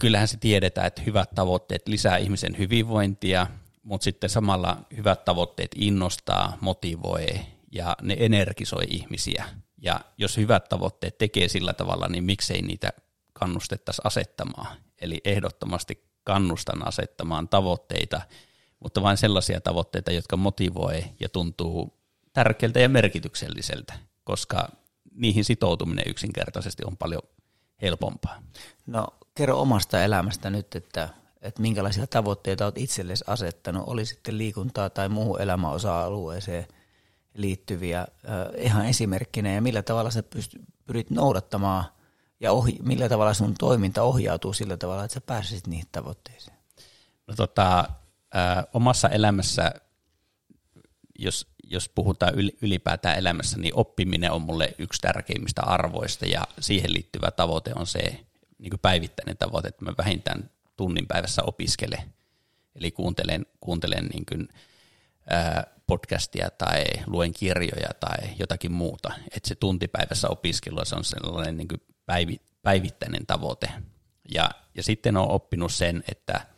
kyllähän 0.00 0.28
se 0.28 0.36
tiedetään, 0.36 0.86
että 0.86 1.02
hyvät 1.02 1.30
tavoitteet 1.34 1.88
lisää 1.88 2.16
ihmisen 2.16 2.58
hyvinvointia, 2.58 3.46
mutta 3.86 4.04
sitten 4.04 4.30
samalla 4.30 4.76
hyvät 4.96 5.24
tavoitteet 5.24 5.70
innostaa, 5.76 6.58
motivoi 6.60 7.26
ja 7.72 7.96
ne 8.02 8.16
energisoi 8.18 8.84
ihmisiä. 8.90 9.44
Ja 9.78 10.00
jos 10.18 10.36
hyvät 10.36 10.68
tavoitteet 10.68 11.18
tekee 11.18 11.48
sillä 11.48 11.72
tavalla, 11.72 12.08
niin 12.08 12.24
miksei 12.24 12.62
niitä 12.62 12.92
kannustettaisi 13.32 14.02
asettamaan. 14.04 14.76
Eli 15.00 15.20
ehdottomasti 15.24 16.04
kannustan 16.24 16.88
asettamaan 16.88 17.48
tavoitteita, 17.48 18.20
mutta 18.80 19.02
vain 19.02 19.16
sellaisia 19.16 19.60
tavoitteita, 19.60 20.12
jotka 20.12 20.36
motivoi 20.36 21.04
ja 21.20 21.28
tuntuu 21.28 22.00
tärkeältä 22.32 22.80
ja 22.80 22.88
merkitykselliseltä, 22.88 23.94
koska 24.24 24.68
niihin 25.14 25.44
sitoutuminen 25.44 26.04
yksinkertaisesti 26.08 26.82
on 26.86 26.96
paljon 26.96 27.22
helpompaa. 27.82 28.42
No 28.86 29.06
kerro 29.34 29.60
omasta 29.60 30.02
elämästä 30.02 30.50
nyt, 30.50 30.74
että, 30.74 31.08
että 31.42 31.62
minkälaisia 31.62 32.06
tavoitteita 32.06 32.64
olet 32.64 32.78
itsellesi 32.78 33.24
asettanut, 33.26 33.84
oli 33.86 34.06
sitten 34.06 34.38
liikuntaa 34.38 34.90
tai 34.90 35.08
muuhun 35.08 35.40
elämäosa-alueeseen 35.40 36.66
liittyviä 37.34 38.00
äh, 38.00 38.06
ihan 38.58 38.86
esimerkkinä 38.86 39.52
ja 39.52 39.62
millä 39.62 39.82
tavalla 39.82 40.10
sä 40.10 40.22
pyst, 40.22 40.54
pyrit 40.86 41.10
noudattamaan 41.10 41.84
ja 42.40 42.52
ohi, 42.52 42.78
millä 42.82 43.08
tavalla 43.08 43.34
sun 43.34 43.54
toiminta 43.58 44.02
ohjautuu 44.02 44.52
sillä 44.52 44.76
tavalla, 44.76 45.04
että 45.04 45.14
sä 45.14 45.20
pääsisit 45.20 45.66
niihin 45.66 45.88
tavoitteisiin? 45.92 46.56
No 47.26 47.34
tota, 47.34 47.88
omassa 48.72 49.08
elämässä, 49.08 49.72
jos, 51.18 51.46
jos 51.64 51.88
puhutaan 51.88 52.34
ylipäätään 52.62 53.18
elämässä, 53.18 53.58
niin 53.58 53.74
oppiminen 53.74 54.32
on 54.32 54.42
mulle 54.42 54.74
yksi 54.78 55.02
tärkeimmistä 55.02 55.62
arvoista 55.62 56.26
ja 56.26 56.46
siihen 56.60 56.92
liittyvä 56.92 57.30
tavoite 57.30 57.72
on 57.76 57.86
se 57.86 58.00
niin 58.58 58.70
kuin 58.70 58.80
päivittäinen 58.80 59.36
tavoite, 59.36 59.68
että 59.68 59.84
mä 59.84 59.92
vähintään 59.98 60.50
tunnin 60.76 61.06
päivässä 61.06 61.42
opiskelen. 61.42 62.14
Eli 62.74 62.90
kuuntelen, 62.90 63.46
kuuntelen 63.60 64.06
niin 64.06 64.26
kuin, 64.26 64.48
ää, 65.30 65.66
podcastia 65.86 66.50
tai 66.50 66.84
luen 67.06 67.32
kirjoja 67.32 67.88
tai 68.00 68.16
jotakin 68.38 68.72
muuta. 68.72 69.12
Että 69.36 69.48
se 69.48 69.54
tuntipäivässä 69.54 70.28
opiskelua 70.28 70.84
se 70.84 70.96
on 70.96 71.04
sellainen 71.04 71.56
niin 71.56 71.68
kuin 71.68 71.80
päivi, 72.06 72.40
päivittäinen 72.62 73.26
tavoite. 73.26 73.70
Ja, 74.34 74.50
ja 74.74 74.82
sitten 74.82 75.16
on 75.16 75.30
oppinut 75.30 75.72
sen, 75.72 76.04
että– 76.08 76.40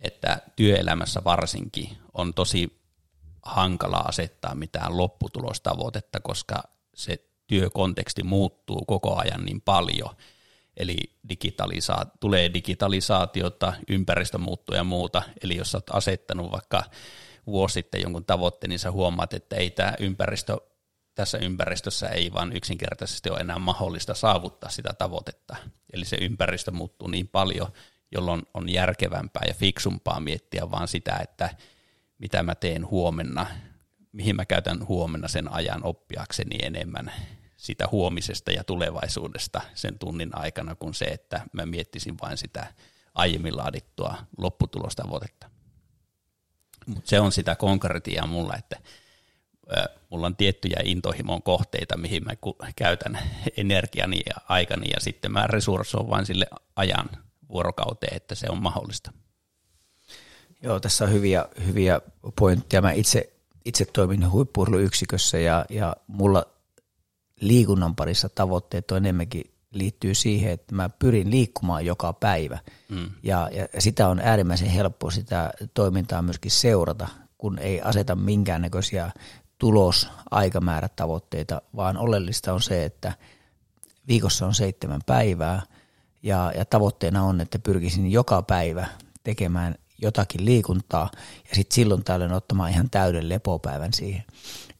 että 0.00 0.38
työelämässä 0.56 1.24
varsinkin 1.24 1.98
on 2.12 2.34
tosi 2.34 2.80
hankala 3.42 3.96
asettaa 3.96 4.54
mitään 4.54 4.96
lopputulostavoitetta, 4.96 6.20
koska 6.20 6.62
se 6.94 7.24
työkonteksti 7.46 8.22
muuttuu 8.22 8.84
koko 8.84 9.16
ajan 9.16 9.44
niin 9.44 9.60
paljon. 9.60 10.16
Eli 10.80 10.96
digitalisa- 11.28 12.06
tulee 12.20 12.54
digitalisaatiota, 12.54 13.72
ympäristö 13.88 14.38
muuttuu 14.38 14.76
ja 14.76 14.84
muuta. 14.84 15.22
Eli 15.42 15.56
jos 15.56 15.74
olet 15.74 15.90
asettanut 15.92 16.50
vaikka 16.50 16.82
vuosi 17.46 17.72
sitten 17.72 18.00
jonkun 18.00 18.24
tavoitteen, 18.24 18.68
niin 18.68 18.78
sä 18.78 18.90
huomaat, 18.90 19.34
että 19.34 19.56
ei 19.56 19.70
tämä 19.70 19.94
ympäristö, 20.00 20.56
tässä 21.14 21.38
ympäristössä 21.38 22.08
ei 22.08 22.32
vaan 22.32 22.52
yksinkertaisesti 22.56 23.30
ole 23.30 23.40
enää 23.40 23.58
mahdollista 23.58 24.14
saavuttaa 24.14 24.70
sitä 24.70 24.92
tavoitetta. 24.92 25.56
Eli 25.92 26.04
se 26.04 26.16
ympäristö 26.20 26.70
muuttuu 26.70 27.08
niin 27.08 27.28
paljon, 27.28 27.68
jolloin 28.12 28.42
on 28.54 28.68
järkevämpää 28.68 29.42
ja 29.48 29.54
fiksumpaa 29.54 30.20
miettiä 30.20 30.70
vaan 30.70 30.88
sitä, 30.88 31.16
että 31.22 31.50
mitä 32.18 32.42
mä 32.42 32.54
teen 32.54 32.90
huomenna, 32.90 33.46
mihin 34.12 34.36
mä 34.36 34.44
käytän 34.44 34.88
huomenna 34.88 35.28
sen 35.28 35.52
ajan 35.52 35.84
oppiakseni 35.84 36.58
enemmän 36.62 37.12
sitä 37.60 37.88
huomisesta 37.92 38.50
ja 38.50 38.64
tulevaisuudesta 38.64 39.60
sen 39.74 39.98
tunnin 39.98 40.30
aikana 40.32 40.74
kuin 40.74 40.94
se, 40.94 41.04
että 41.04 41.40
mä 41.52 41.66
miettisin 41.66 42.16
vain 42.22 42.36
sitä 42.36 42.74
aiemmin 43.14 43.56
laadittua 43.56 44.16
lopputulostavoitetta. 44.38 45.50
Mutta 46.86 47.08
se 47.10 47.20
on 47.20 47.32
sitä 47.32 47.56
konkretiaa 47.56 48.26
mulla, 48.26 48.56
että 48.56 48.76
mulla 50.10 50.26
on 50.26 50.36
tiettyjä 50.36 50.80
intohimon 50.84 51.42
kohteita, 51.42 51.96
mihin 51.96 52.24
mä 52.24 52.32
käytän 52.76 53.18
energiani 53.56 54.20
ja 54.26 54.34
aikani 54.48 54.90
ja 54.90 55.00
sitten 55.00 55.32
mä 55.32 55.46
resurssoin 55.46 56.10
vain 56.10 56.26
sille 56.26 56.46
ajan 56.76 57.10
vuorokauteen, 57.48 58.16
että 58.16 58.34
se 58.34 58.46
on 58.50 58.62
mahdollista. 58.62 59.12
Joo, 60.62 60.80
tässä 60.80 61.04
on 61.04 61.12
hyviä, 61.12 61.46
hyviä 61.66 62.00
pointteja. 62.36 62.82
Mä 62.82 62.92
itse, 62.92 63.32
itse 63.64 63.84
toimin 63.84 64.30
huippuurheiluyksikössä 64.30 65.38
ja, 65.38 65.64
ja 65.70 65.96
mulla 66.06 66.59
liikunnan 67.40 67.96
parissa 67.96 68.28
tavoitteet 68.28 68.90
on 68.90 68.96
enemmänkin 68.96 69.44
liittyy 69.70 70.14
siihen, 70.14 70.52
että 70.52 70.74
mä 70.74 70.88
pyrin 70.88 71.30
liikkumaan 71.30 71.86
joka 71.86 72.12
päivä. 72.12 72.58
Mm. 72.88 73.10
Ja, 73.22 73.50
ja 73.52 73.80
sitä 73.80 74.08
on 74.08 74.20
äärimmäisen 74.20 74.68
helppo 74.68 75.10
sitä 75.10 75.52
toimintaa 75.74 76.22
myöskin 76.22 76.50
seurata, 76.50 77.08
kun 77.38 77.58
ei 77.58 77.80
aseta 77.80 78.16
minkäännäköisiä 78.16 79.10
tulos 79.58 80.08
tavoitteita, 80.96 81.62
vaan 81.76 81.96
oleellista 81.96 82.52
on 82.52 82.62
se, 82.62 82.84
että 82.84 83.12
viikossa 84.08 84.46
on 84.46 84.54
seitsemän 84.54 85.00
päivää– 85.06 85.62
ja, 86.22 86.52
ja 86.56 86.64
tavoitteena 86.64 87.24
on, 87.24 87.40
että 87.40 87.58
pyrkisin 87.58 88.12
joka 88.12 88.42
päivä 88.42 88.86
tekemään 89.24 89.74
jotakin 90.02 90.44
liikuntaa 90.44 91.10
ja 91.48 91.54
sitten 91.54 91.74
silloin 91.74 92.04
tällöin 92.04 92.32
ottamaan 92.32 92.70
ihan 92.70 92.90
täyden 92.90 93.28
lepopäivän 93.28 93.92
siihen. 93.92 94.24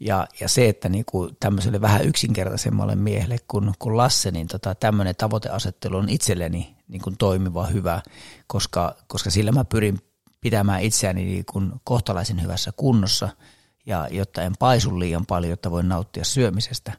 Ja, 0.00 0.26
ja 0.40 0.48
se, 0.48 0.68
että 0.68 0.88
niinku 0.88 1.30
tämmöiselle 1.40 1.80
vähän 1.80 2.04
yksinkertaisemmalle 2.04 2.94
miehelle 2.94 3.36
kuin, 3.48 3.72
kuin 3.78 3.96
Lasse, 3.96 4.30
niin 4.30 4.46
tota, 4.46 4.74
tämmöinen 4.74 5.16
tavoiteasettelu 5.16 5.96
on 5.96 6.08
itselleni 6.08 6.76
niinku 6.88 7.12
toimiva 7.18 7.66
hyvä, 7.66 8.02
koska, 8.46 8.96
koska 9.06 9.30
sillä 9.30 9.52
mä 9.52 9.64
pyrin 9.64 9.98
pitämään 10.40 10.82
itseäni 10.82 11.24
niinku 11.24 11.62
kohtalaisen 11.84 12.42
hyvässä 12.42 12.72
kunnossa– 12.76 13.28
ja 13.86 14.08
jotta 14.10 14.42
en 14.42 14.52
paisu 14.58 14.98
liian 14.98 15.26
paljon, 15.26 15.50
jotta 15.50 15.70
voin 15.70 15.88
nauttia 15.88 16.24
syömisestä. 16.24 16.92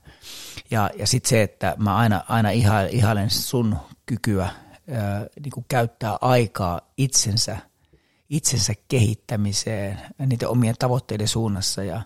Ja, 0.72 0.90
ja 0.96 1.08
sitten 1.08 1.30
se, 1.30 1.42
että 1.42 1.76
mä 1.78 1.96
aina, 1.96 2.24
aina 2.28 2.50
ihailen 2.92 3.30
sun 3.30 3.78
kykyä 4.06 4.44
ää, 4.92 5.26
niin 5.44 5.52
kuin 5.52 5.66
käyttää 5.70 6.18
aikaa 6.22 6.82
itsensä, 6.98 7.58
itsensä 8.30 8.74
kehittämiseen 8.88 10.00
niiden 10.26 10.48
omien 10.48 10.76
tavoitteiden 10.80 11.28
suunnassa 11.28 11.84
ja, 11.84 12.02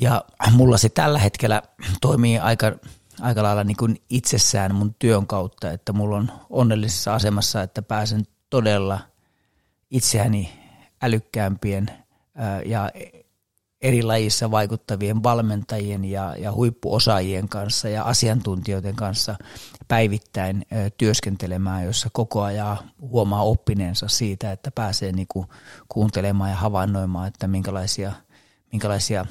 ja 0.00 0.24
mulla 0.52 0.76
se 0.76 0.88
tällä 0.88 1.18
hetkellä 1.18 1.62
toimii 2.00 2.38
aika, 2.38 2.72
aika 3.20 3.42
lailla 3.42 3.64
niin 3.64 3.76
kuin 3.76 4.02
itsessään 4.10 4.74
mun 4.74 4.94
työn 4.98 5.26
kautta, 5.26 5.70
että 5.70 5.92
mulla 5.92 6.16
on 6.16 6.32
onnellisessa 6.50 7.14
asemassa, 7.14 7.62
että 7.62 7.82
pääsen 7.82 8.22
todella 8.50 9.00
itseäni 9.90 10.52
älykkäämpien 11.02 11.90
ja 12.66 12.90
eri 13.80 14.02
lajissa 14.02 14.50
vaikuttavien 14.50 15.22
valmentajien 15.22 16.04
ja, 16.04 16.36
ja 16.38 16.52
huippuosaajien 16.52 17.48
kanssa 17.48 17.88
ja 17.88 18.02
asiantuntijoiden 18.02 18.96
kanssa 18.96 19.36
päivittäin 19.88 20.66
työskentelemään, 20.96 21.84
jossa 21.84 22.08
koko 22.12 22.42
ajan 22.42 22.78
huomaa 23.00 23.42
oppineensa 23.42 24.08
siitä, 24.08 24.52
että 24.52 24.70
pääsee 24.70 25.12
niinku 25.12 25.46
kuuntelemaan 25.88 26.50
ja 26.50 26.56
havainnoimaan, 26.56 27.28
että 27.28 27.46
minkälaisia, 27.46 28.12
minkälaisia 28.72 29.26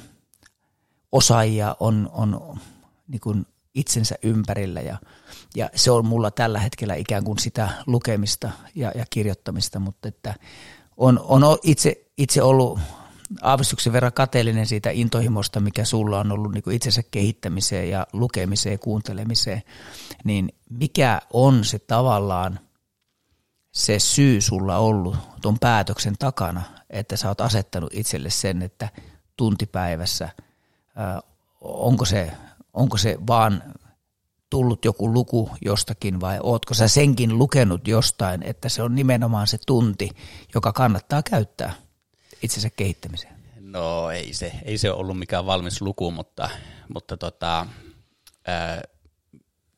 osaajia 1.12 1.76
on, 1.80 2.10
on 2.12 2.58
niinku 3.08 3.36
itsensä 3.74 4.14
ympärillä 4.22 4.80
ja, 4.80 4.98
ja 5.56 5.70
se 5.74 5.90
on 5.90 6.06
mulla 6.06 6.30
tällä 6.30 6.58
hetkellä 6.58 6.94
ikään 6.94 7.24
kuin 7.24 7.38
sitä 7.38 7.68
lukemista 7.86 8.50
ja, 8.74 8.92
ja 8.94 9.04
kirjoittamista, 9.10 9.78
mutta 9.78 10.08
että 10.08 10.34
on, 10.96 11.20
on 11.24 11.42
itse, 11.62 12.04
itse 12.18 12.42
ollut 12.42 12.78
aavistuksen 13.42 13.92
verran 13.92 14.12
kateellinen 14.12 14.66
siitä 14.66 14.90
intohimosta, 14.90 15.60
mikä 15.60 15.84
sulla 15.84 16.20
on 16.20 16.32
ollut 16.32 16.52
niin 16.52 16.62
kuin 16.62 16.76
itsensä 16.76 17.02
kehittämiseen 17.10 17.90
ja 17.90 18.06
lukemiseen 18.12 18.72
ja 18.72 18.78
kuuntelemiseen, 18.78 19.62
niin 20.24 20.52
mikä 20.70 21.20
on 21.32 21.64
se 21.64 21.78
tavallaan 21.78 22.60
se 23.72 23.98
syy 23.98 24.40
sulla 24.40 24.78
ollut 24.78 25.16
tuon 25.42 25.58
päätöksen 25.58 26.14
takana, 26.18 26.62
että 26.90 27.16
sä 27.16 27.28
oot 27.28 27.40
asettanut 27.40 27.94
itselle 27.94 28.30
sen, 28.30 28.62
että 28.62 28.88
tuntipäivässä, 29.36 30.28
onko 31.60 32.04
se, 32.04 32.32
onko 32.72 32.96
se 32.96 33.18
vaan 33.26 33.62
tullut 34.50 34.84
joku 34.84 35.12
luku 35.12 35.50
jostakin 35.64 36.20
vai 36.20 36.38
ootko 36.42 36.74
sä 36.74 36.88
senkin 36.88 37.38
lukenut 37.38 37.88
jostain, 37.88 38.42
että 38.42 38.68
se 38.68 38.82
on 38.82 38.94
nimenomaan 38.94 39.46
se 39.46 39.58
tunti, 39.66 40.10
joka 40.54 40.72
kannattaa 40.72 41.22
käyttää– 41.22 41.72
itsensä 42.42 42.70
kehittämiseen? 42.70 43.34
No 43.60 44.10
ei 44.10 44.34
se, 44.34 44.52
ei 44.64 44.78
se 44.78 44.90
ollut 44.92 45.18
mikään 45.18 45.46
valmis 45.46 45.82
luku, 45.82 46.10
mutta, 46.10 46.50
mutta 46.94 47.16
tota, 47.16 47.66
ää, 48.46 48.82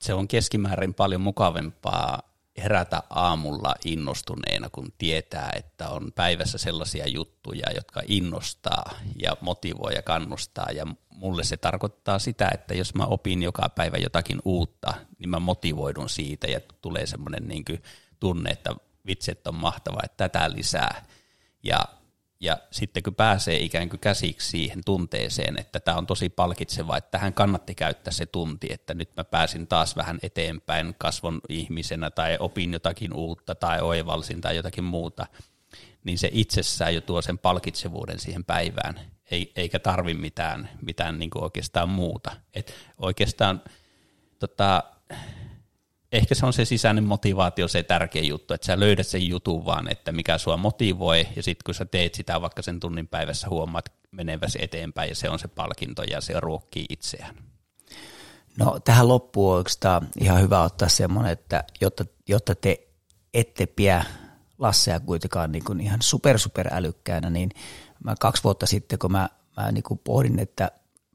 se 0.01 0.14
on 0.14 0.29
keskimäärin 0.29 0.94
paljon 0.94 1.20
mukavempaa 1.20 2.32
herätä 2.58 3.02
aamulla 3.10 3.74
innostuneena, 3.84 4.70
kun 4.70 4.92
tietää, 4.98 5.52
että 5.56 5.88
on 5.88 6.12
päivässä 6.14 6.58
sellaisia 6.58 7.08
juttuja, 7.08 7.66
jotka 7.74 8.02
innostaa 8.06 8.90
ja 9.22 9.36
motivoi 9.40 9.94
ja 9.94 10.02
kannustaa. 10.02 10.68
Ja 10.70 10.86
mulle 11.10 11.44
se 11.44 11.56
tarkoittaa 11.56 12.18
sitä, 12.18 12.50
että 12.54 12.74
jos 12.74 12.94
mä 12.94 13.06
opin 13.06 13.42
joka 13.42 13.68
päivä 13.68 13.96
jotakin 13.96 14.42
uutta, 14.44 14.94
niin 15.18 15.30
mä 15.30 15.38
motivoidun 15.38 16.08
siitä 16.08 16.46
ja 16.46 16.60
tulee 16.80 17.06
semmoinen 17.06 17.48
niin 17.48 17.64
tunne, 18.20 18.50
että 18.50 18.76
vitset 19.06 19.46
on 19.46 19.54
mahtava, 19.54 20.00
että 20.04 20.28
tätä 20.28 20.52
lisää. 20.52 21.06
Ja 21.62 21.84
ja 22.42 22.59
sitten 22.70 23.02
kun 23.02 23.14
pääsee 23.14 23.57
ikään 23.57 23.88
kuin 23.88 24.00
käsiksi 24.00 24.50
siihen 24.50 24.81
tunteeseen, 24.85 25.59
että 25.59 25.81
tämä 25.81 25.96
on 25.96 26.07
tosi 26.07 26.28
palkitseva, 26.28 26.96
että 26.96 27.11
tähän 27.11 27.35
kannatti 27.35 27.74
käyttää 27.74 28.12
se 28.12 28.26
tunti, 28.26 28.66
että 28.70 28.94
nyt 28.94 29.11
mä 29.16 29.24
pääsin 29.24 29.66
taas 29.66 29.96
vähän 29.96 30.18
eteenpäin 30.22 30.94
kasvon 30.98 31.40
ihmisenä 31.48 32.11
tai 32.11 32.37
opin 32.40 32.72
jotakin 32.72 33.14
uutta 33.14 33.55
tai 33.55 33.81
oivalsin 33.81 34.40
tai 34.40 34.57
jotakin 34.57 34.85
muuta, 34.85 35.26
niin 36.05 36.18
se 36.18 36.31
itsessään 36.33 36.94
jo 36.94 37.00
tuo 37.00 37.22
sen 37.22 37.38
palkitsevuuden 37.38 38.18
siihen 38.18 38.44
päivään, 38.44 39.00
eikä 39.57 39.78
tarvi 39.78 40.14
mitään, 40.14 40.70
mitään 40.81 41.18
niin 41.18 41.31
kuin 41.31 41.44
oikeastaan 41.44 41.88
muuta. 41.88 42.31
Et 42.55 42.74
oikeastaan 42.98 43.62
tota, 44.38 44.83
ehkä 46.12 46.35
se 46.35 46.46
on 46.46 46.53
se 46.53 46.64
sisäinen 46.64 47.05
motivaatio 47.05 47.68
se 47.68 47.83
tärkein 47.83 48.29
juttu, 48.29 48.55
että 48.55 48.66
sä 48.66 48.81
löydät 48.81 49.07
sen 49.07 49.29
jutun 49.29 49.64
vaan, 49.64 49.90
että 49.90 50.12
mikä 50.12 50.38
sua 50.38 50.57
motivoi, 50.57 51.29
ja 51.37 51.42
sitten 51.42 51.64
kun 51.64 51.75
sä 51.75 51.85
teet 51.85 52.14
sitä 52.14 52.40
vaikka 52.40 52.62
sen 52.62 52.81
tunnin 52.81 53.09
päivässä, 53.09 53.48
huomaat 53.48 53.92
meneväsi 54.11 54.59
eteenpäin, 54.62 55.09
ja 55.09 55.14
se 55.14 55.31
on 55.31 55.38
se 55.38 55.48
palkinto, 55.48 56.03
ja 56.03 56.20
se 56.20 56.40
ruokkii 56.40 56.87
itseään. 56.88 57.35
No 58.59 58.81
tähän 58.85 59.09
loppuun 59.09 59.57
on 59.57 60.09
ihan 60.20 60.40
hyvä 60.40 60.62
ottaa 60.62 60.88
semmoinen, 60.88 61.33
että 61.33 61.64
jotta, 61.81 62.05
jotta 62.29 62.55
te 62.55 62.88
ette 63.35 63.66
pidä 63.66 64.05
Lassea 64.59 65.01
kuitenkaan 65.01 65.53
niin 65.53 65.64
kuin 65.64 65.81
ihan 65.81 66.03
super 66.03 66.38
super 66.38 66.68
älykkäänä, 66.75 67.31
niin 67.31 67.51
mä 68.05 68.14
kaksi 68.20 68.44
vuotta 68.44 68.66
sitten, 68.66 68.98
kun 68.98 69.12
mä, 69.12 69.29
mä 69.57 69.72
niin 69.72 69.83
kuin 69.83 70.01
pohdin, 70.05 70.38
että 70.38 70.70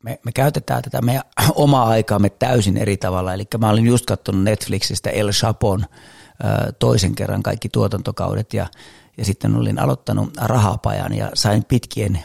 me, 0.08 0.20
me 0.26 0.32
käytetään 0.32 0.84
tätä 0.84 1.02
meidän 1.02 1.24
omaa 1.56 1.88
aikaamme 1.88 2.30
täysin 2.30 2.78
eri 2.78 2.98
tavalla. 2.98 3.34
Eli 3.34 3.46
mä 3.58 3.70
olin 3.70 3.86
just 3.86 4.06
katsonut 4.06 4.43
Netflixistä 4.43 5.10
El 5.10 5.32
Chapon 5.32 5.86
toisen 6.80 7.15
kerran 7.15 7.43
kaikki 7.43 7.70
tuotantokaudet 7.70 8.54
ja, 8.54 8.67
ja 9.17 9.26
sitten 9.26 9.56
olin 9.56 9.80
aloittanut 9.80 10.38
rahapajan 10.38 11.13
ja 11.13 11.32
sain 11.34 11.65
pitkien 11.65 12.24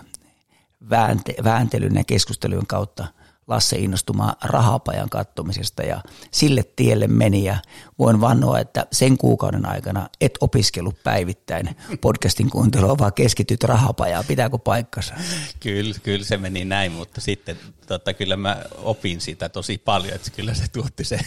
väänte, 0.91 1.35
vääntelyn 1.45 1.95
ja 1.95 2.05
keskustelujen 2.05 2.67
kautta– 2.67 3.07
Lasse 3.47 3.77
innostumaan 3.77 4.35
rahapajan 4.45 5.11
kattomisesta 5.11 5.83
ja 5.83 6.01
sille 6.31 6.65
tielle 6.77 7.07
meni 7.07 7.45
ja 7.45 7.57
voin 7.99 8.21
vannoa, 8.21 8.59
että 8.59 8.87
sen 8.93 9.19
kuukauden 9.19 9.67
aikana 9.67 10.09
et 10.21 10.39
opiskellut 10.41 11.03
päivittäin 11.03 11.77
podcastin 12.01 12.51
kuuntelua, 12.51 12.99
vaan 12.99 13.13
keskityt 13.13 13.65
rahapajaan. 13.65 14.25
Pitääkö 14.29 14.59
paikkansa? 14.59 15.15
Kyllä, 15.61 15.95
kyllä 16.03 16.25
se 16.25 16.37
meni 16.37 16.65
näin, 16.65 16.93
mutta 16.93 17.21
sitten 17.21 17.59
tota, 17.87 18.15
kyllä 18.15 18.37
mä 18.37 18.63
opin 18.77 19.21
sitä 19.21 19.49
tosi 19.49 19.79
paljon, 19.79 20.15
että 20.15 20.31
kyllä 20.31 20.55
se 20.55 20.65
tuotti 20.73 21.05
se 21.05 21.19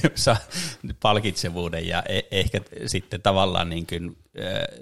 palkitsevuuden 1.00 1.88
ja 1.88 2.04
e- 2.10 2.22
ehkä 2.32 2.62
sitten 2.86 3.22
tavallaan 3.22 3.70
niin 3.70 3.88
kuin, 3.88 4.18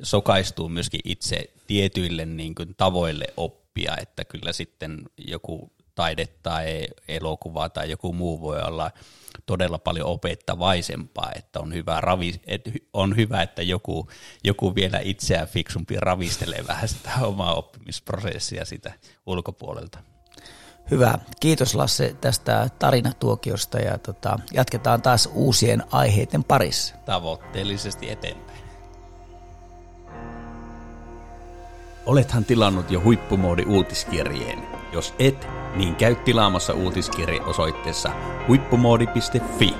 sokaistuu 0.03 0.69
myöskin 0.69 0.99
itse 1.03 1.49
tietyille 1.67 2.25
niin 2.25 2.55
kuin, 2.55 2.75
tavoille 2.75 3.25
oppia, 3.37 3.97
että 4.01 4.25
kyllä 4.25 4.53
sitten 4.53 5.03
joku 5.17 5.71
taide 5.95 6.27
tai 6.43 6.87
elokuva 7.07 7.69
tai 7.69 7.89
joku 7.89 8.13
muu 8.13 8.41
voi 8.41 8.61
olla 8.61 8.91
todella 9.45 9.77
paljon 9.77 10.07
opettavaisempaa, 10.07 11.31
että 11.35 11.59
on 11.59 11.73
hyvä, 11.73 12.01
ravi, 12.01 12.41
että 12.45 12.71
on 12.93 13.15
hyvä 13.15 13.41
että 13.41 13.61
joku, 13.61 14.09
joku 14.43 14.75
vielä 14.75 14.99
itseään 15.03 15.47
fiksumpi 15.47 15.95
ravistelee 15.99 16.67
vähän 16.67 16.87
sitä 16.87 17.11
omaa 17.21 17.55
oppimisprosessia 17.55 18.65
sitä 18.65 18.93
ulkopuolelta. 19.25 19.99
Hyvä. 20.91 21.17
Kiitos 21.39 21.75
Lasse 21.75 22.15
tästä 22.21 22.69
tarinatuokiosta 22.79 23.79
ja 23.79 23.97
tota, 23.97 24.39
jatketaan 24.53 25.01
taas 25.01 25.29
uusien 25.33 25.83
aiheiden 25.91 26.43
parissa. 26.43 26.95
Tavoitteellisesti 27.05 28.09
eteenpäin. 28.09 28.52
Olethan 32.05 32.45
tilannut 32.45 32.91
jo 32.91 33.01
huippumoodi 33.03 33.63
uutiskirjeen. 33.67 34.59
Jos 34.91 35.13
et, 35.19 35.47
niin 35.75 35.95
käy 35.95 36.15
tilaamassa 36.15 36.73
uutiskirje 36.73 37.41
osoitteessa 37.41 38.09
huippumoodi.fi 38.47 39.73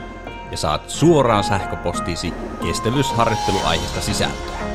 ja 0.52 0.58
saat 0.58 0.90
suoraan 0.90 1.44
sähköpostiisi 1.44 2.34
kestävyysharjoitteluaiheesta 2.64 4.02
sisältöä. 4.02 4.73